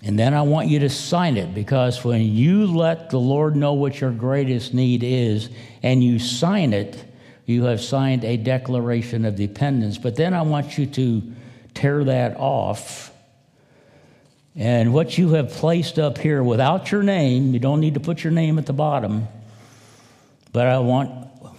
And 0.04 0.18
then 0.18 0.34
I 0.34 0.44
want 0.44 0.70
you 0.70 0.80
to 0.80 0.90
sign 0.90 1.36
it 1.36 1.54
because 1.54 2.04
when 2.04 2.22
you 2.22 2.68
let 2.68 3.10
the 3.10 3.20
Lord 3.20 3.56
know 3.56 3.74
what 3.74 4.00
your 4.00 4.12
greatest 4.12 4.74
need 4.74 5.04
is 5.04 5.50
and 5.84 6.04
you 6.04 6.20
sign 6.20 6.74
it, 6.74 7.04
you 7.50 7.64
have 7.64 7.82
signed 7.82 8.24
a 8.24 8.38
declaration 8.38 9.26
of 9.26 9.36
dependence. 9.36 9.98
But 9.98 10.16
then 10.16 10.36
I 10.36 10.44
want 10.44 10.78
you 10.78 10.86
to 10.86 11.24
tear 11.74 12.04
that 12.04 12.38
off. 12.38 13.12
And 14.56 14.94
what 14.94 15.18
you 15.18 15.30
have 15.30 15.50
placed 15.50 15.98
up 15.98 16.20
here 16.20 16.44
without 16.44 16.92
your 16.92 17.02
name, 17.02 17.52
you 17.52 17.60
don't 17.60 17.80
need 17.80 17.96
to 17.96 18.00
put 18.00 18.24
your 18.24 18.32
name 18.32 18.60
at 18.60 18.68
the 18.68 18.74
bottom, 18.74 19.28
but 20.52 20.68
I 20.68 20.78
want 20.78 21.10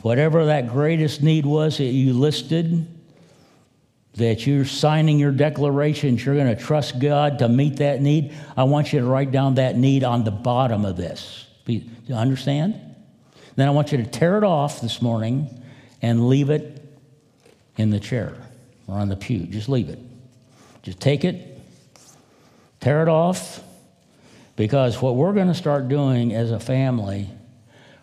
whatever 0.04 0.46
that 0.46 0.68
greatest 0.68 1.24
need 1.24 1.44
was 1.44 1.78
that 1.78 1.84
you 1.84 2.12
listed, 2.12 2.86
that 4.14 4.46
you're 4.46 4.64
signing 4.64 5.18
your 5.18 5.32
declarations, 5.32 6.24
you're 6.24 6.36
going 6.36 6.56
to 6.56 6.62
trust 6.62 7.00
God 7.00 7.40
to 7.40 7.48
meet 7.48 7.78
that 7.78 8.00
need. 8.00 8.32
I 8.56 8.62
want 8.62 8.92
you 8.92 9.00
to 9.00 9.06
write 9.06 9.32
down 9.32 9.56
that 9.56 9.76
need 9.76 10.04
on 10.04 10.22
the 10.22 10.30
bottom 10.30 10.84
of 10.84 10.96
this. 10.96 11.48
Do 11.64 11.72
you 11.72 12.14
understand? 12.14 12.80
Then 13.56 13.66
I 13.66 13.72
want 13.72 13.90
you 13.90 13.98
to 13.98 14.06
tear 14.06 14.38
it 14.38 14.44
off 14.44 14.80
this 14.80 15.02
morning 15.02 15.56
and 16.02 16.28
leave 16.28 16.50
it 16.50 16.84
in 17.76 17.90
the 17.90 18.00
chair 18.00 18.34
or 18.86 18.96
on 18.96 19.08
the 19.08 19.16
pew. 19.16 19.40
Just 19.40 19.68
leave 19.68 19.88
it. 19.88 19.98
Just 20.82 21.00
take 21.00 21.24
it, 21.24 21.60
tear 22.80 23.02
it 23.02 23.08
off, 23.08 23.62
because 24.56 25.00
what 25.00 25.16
we're 25.16 25.32
going 25.32 25.48
to 25.48 25.54
start 25.54 25.88
doing 25.88 26.34
as 26.34 26.50
a 26.50 26.60
family, 26.60 27.28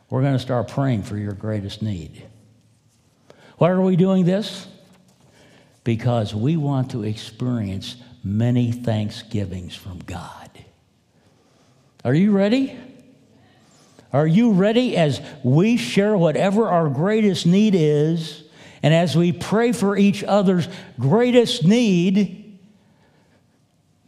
we're 0.10 0.22
going 0.22 0.34
to 0.34 0.40
start 0.40 0.68
praying 0.68 1.04
for 1.04 1.18
your 1.18 1.34
greatest 1.34 1.82
need. 1.82 2.24
Why 3.58 3.70
are 3.70 3.82
we 3.82 3.96
doing 3.96 4.26
this? 4.26 4.68
Because 5.84 6.36
we 6.36 6.58
want 6.58 6.92
to 6.92 7.04
experience 7.04 7.96
many 8.24 8.72
thanksgivings 8.72 9.76
from 9.76 10.00
God. 10.00 10.50
Are 12.06 12.14
you 12.14 12.32
ready? 12.32 12.78
Are 14.18 14.26
you 14.26 14.52
ready 14.52 14.98
as 14.98 15.22
we 15.44 15.78
share 15.78 16.18
whatever 16.18 16.68
our 16.70 16.90
greatest 16.90 17.46
need 17.46 17.76
is, 17.76 18.44
and 18.82 18.92
as 18.92 19.16
we 19.16 19.32
pray 19.32 19.72
for 19.72 19.96
each 19.96 20.24
other's 20.24 20.68
greatest 21.00 21.64
need, 21.64 22.58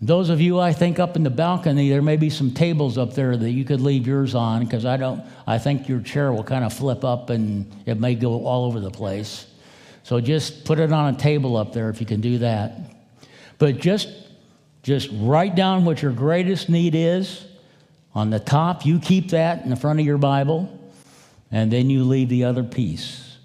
Those 0.01 0.30
of 0.30 0.39
you, 0.39 0.60
I 0.60 0.72
think, 0.72 0.97
up 0.97 1.18
in 1.18 1.24
the 1.24 1.30
balcony, 1.30 1.89
there 1.89 2.01
may 2.01 2.16
be 2.16 2.30
some 2.30 2.51
tables 2.51 2.97
up 2.97 3.14
there 3.14 3.36
that 3.36 3.51
you 3.51 3.66
could 3.66 3.82
leave 3.82 4.07
yours 4.07 4.34
on 4.34 4.64
because 4.64 4.86
I 4.86 4.95
don't. 4.95 5.22
I 5.45 5.57
think 5.57 5.89
your 5.89 5.99
chair 5.99 6.32
will 6.32 6.43
kind 6.43 6.64
of 6.64 6.74
flip 6.74 7.03
up 7.03 7.30
and 7.30 7.70
it 7.86 7.99
may 7.99 8.16
go 8.16 8.45
all 8.45 8.66
over 8.66 8.80
the 8.80 8.91
place. 8.91 9.45
So 10.03 10.22
just 10.22 10.64
put 10.64 10.80
it 10.80 10.93
on 10.93 11.14
a 11.14 11.18
table 11.18 11.57
up 11.57 11.74
there 11.74 11.89
if 11.89 11.99
you 11.99 12.07
can 12.07 12.22
do 12.22 12.38
that. 12.39 12.80
But 13.57 13.78
just 13.80 14.07
just 14.82 15.10
write 15.12 15.55
down 15.55 15.84
what 15.84 16.01
your 16.01 16.14
greatest 16.14 16.70
need 16.70 16.95
is 16.95 17.45
on 18.20 18.30
the 18.32 18.39
top. 18.39 18.86
You 18.86 18.99
keep 18.99 19.30
that 19.30 19.63
in 19.63 19.70
the 19.70 19.78
front 19.78 20.01
of 20.01 20.05
your 20.05 20.17
Bible, 20.17 20.78
and 21.51 21.72
then 21.72 21.89
you 21.89 22.03
leave 22.03 22.28
the 22.28 22.43
other 22.43 22.63
piece. 22.63 23.38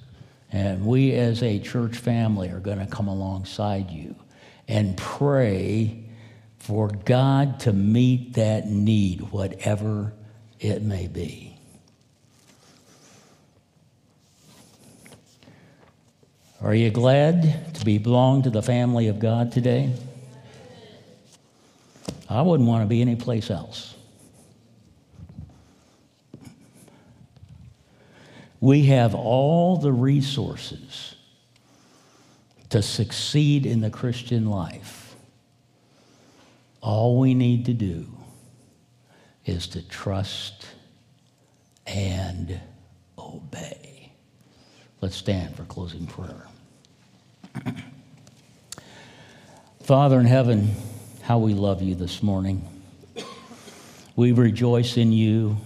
And 0.50 0.84
we, 0.84 1.12
as 1.12 1.44
a 1.44 1.60
church 1.60 1.96
family, 1.96 2.48
are 2.50 2.58
going 2.58 2.80
to 2.80 2.86
come 2.86 3.06
alongside 3.06 3.90
you 3.90 4.16
and 4.66 4.96
pray 4.96 6.04
for 6.58 6.88
God 6.88 7.60
to 7.60 7.72
meet 7.72 8.34
that 8.34 8.66
need, 8.66 9.20
whatever 9.30 10.12
it 10.58 10.82
may 10.82 11.06
be. 11.06 11.56
Are 16.60 16.74
you 16.74 16.90
glad 16.90 17.74
to 17.74 17.84
be 17.84 17.98
belong 17.98 18.42
to 18.42 18.50
the 18.50 18.62
family 18.62 19.06
of 19.06 19.20
God 19.20 19.52
today? 19.52 19.94
I 22.28 22.42
wouldn't 22.42 22.68
want 22.68 22.82
to 22.82 22.88
be 22.88 23.02
anyplace 23.02 23.50
else. 23.50 23.93
We 28.64 28.86
have 28.86 29.14
all 29.14 29.76
the 29.76 29.92
resources 29.92 31.16
to 32.70 32.80
succeed 32.80 33.66
in 33.66 33.82
the 33.82 33.90
Christian 33.90 34.48
life. 34.48 35.14
All 36.80 37.20
we 37.20 37.34
need 37.34 37.66
to 37.66 37.74
do 37.74 38.06
is 39.44 39.66
to 39.66 39.86
trust 39.86 40.66
and 41.86 42.58
obey. 43.18 44.14
Let's 45.02 45.16
stand 45.16 45.54
for 45.54 45.64
closing 45.64 46.06
prayer. 46.06 46.46
Father 49.82 50.18
in 50.18 50.24
heaven, 50.24 50.70
how 51.20 51.36
we 51.36 51.52
love 51.52 51.82
you 51.82 51.94
this 51.94 52.22
morning. 52.22 52.66
We 54.16 54.32
rejoice 54.32 54.96
in 54.96 55.12
you. 55.12 55.58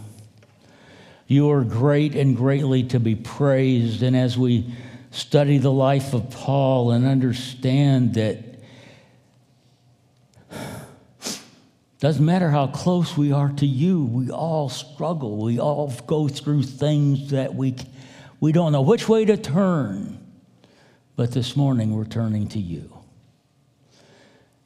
You 1.29 1.51
are 1.53 1.63
great 1.63 2.17
and 2.17 2.37
greatly 2.37 2.83
to 2.85 2.99
be 2.99 3.15
praised. 3.15 4.03
And 4.03 4.17
as 4.17 4.37
we 4.37 4.75
study 5.13 5.59
the 5.59 5.71
life 5.71 6.13
of 6.13 6.31
Paul 6.31 6.91
and 6.91 7.07
understand 7.07 8.15
that 8.15 8.49
Doesn't 12.01 12.25
matter 12.25 12.51
how 12.51 12.69
close 12.69 13.17
we 13.17 13.33
are 13.33 13.51
to 13.55 13.67
you, 13.67 14.05
we 14.05 14.31
all 14.31 14.69
struggle. 14.69 15.39
We 15.39 15.59
all 15.59 15.93
go 16.07 16.29
through 16.29 16.63
things 16.63 17.31
that 17.31 17.55
we, 17.55 17.75
we 18.39 18.53
don't 18.53 18.71
know 18.71 18.83
which 18.83 19.09
way 19.09 19.25
to 19.25 19.37
turn. 19.37 20.25
But 21.17 21.33
this 21.33 21.57
morning 21.57 21.97
we're 21.97 22.05
turning 22.05 22.49
to 22.51 22.61
you. 22.61 22.93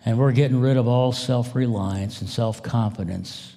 And 0.04 0.18
we're 0.18 0.32
getting 0.32 0.60
rid 0.60 0.76
of 0.76 0.86
all 0.86 1.12
self 1.12 1.54
reliance 1.54 2.20
and 2.20 2.28
self 2.28 2.62
confidence. 2.62 3.56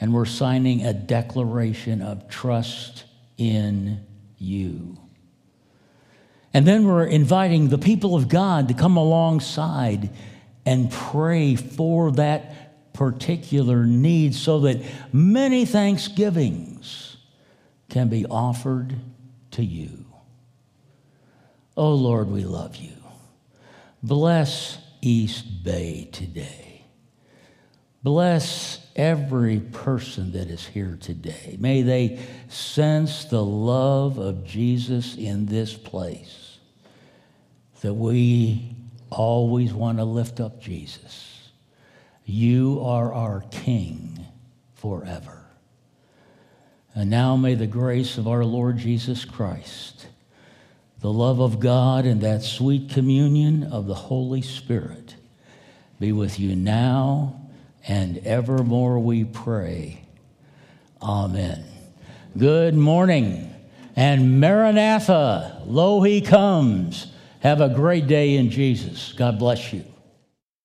And 0.00 0.14
we're 0.14 0.24
signing 0.24 0.84
a 0.84 0.92
declaration 0.92 2.00
of 2.00 2.28
trust 2.28 3.04
in 3.36 4.04
you. 4.38 4.96
And 6.52 6.66
then 6.66 6.86
we're 6.86 7.04
inviting 7.04 7.68
the 7.68 7.78
people 7.78 8.16
of 8.16 8.28
God 8.28 8.68
to 8.68 8.74
come 8.74 8.96
alongside 8.96 10.10
and 10.66 10.90
pray 10.90 11.54
for 11.54 12.12
that 12.12 12.92
particular 12.92 13.84
need 13.84 14.34
so 14.34 14.60
that 14.60 14.82
many 15.12 15.64
thanksgivings 15.64 17.16
can 17.88 18.08
be 18.08 18.26
offered 18.26 18.96
to 19.52 19.64
you. 19.64 20.06
Oh 21.76 21.94
Lord, 21.94 22.28
we 22.30 22.44
love 22.44 22.76
you. 22.76 22.92
Bless 24.02 24.78
East 25.00 25.64
Bay 25.64 26.08
today. 26.10 26.69
Bless 28.02 28.86
every 28.96 29.60
person 29.60 30.32
that 30.32 30.48
is 30.48 30.66
here 30.66 30.96
today. 31.00 31.56
May 31.58 31.82
they 31.82 32.20
sense 32.48 33.26
the 33.26 33.44
love 33.44 34.18
of 34.18 34.44
Jesus 34.44 35.16
in 35.16 35.46
this 35.46 35.74
place, 35.74 36.58
that 37.82 37.92
we 37.92 38.74
always 39.10 39.74
want 39.74 39.98
to 39.98 40.04
lift 40.04 40.40
up 40.40 40.60
Jesus. 40.60 41.50
You 42.24 42.80
are 42.84 43.12
our 43.12 43.44
King 43.50 44.24
forever. 44.74 45.44
And 46.94 47.10
now 47.10 47.36
may 47.36 47.54
the 47.54 47.66
grace 47.66 48.16
of 48.18 48.26
our 48.26 48.44
Lord 48.44 48.78
Jesus 48.78 49.24
Christ, 49.24 50.06
the 51.00 51.12
love 51.12 51.40
of 51.40 51.60
God, 51.60 52.06
and 52.06 52.20
that 52.22 52.42
sweet 52.42 52.88
communion 52.90 53.62
of 53.64 53.86
the 53.86 53.94
Holy 53.94 54.42
Spirit 54.42 55.16
be 55.98 56.12
with 56.12 56.40
you 56.40 56.56
now 56.56 57.39
and 57.86 58.18
evermore, 58.18 58.98
we 58.98 59.24
pray. 59.24 60.02
Amen. 61.02 61.64
Good 62.36 62.74
morning. 62.74 63.54
And 63.96 64.40
Maranatha, 64.40 65.62
lo, 65.66 66.02
he 66.02 66.20
comes. 66.20 67.12
Have 67.40 67.60
a 67.60 67.68
great 67.68 68.06
day 68.06 68.36
in 68.36 68.50
Jesus. 68.50 69.12
God 69.12 69.38
bless 69.38 69.72
you. 69.72 69.84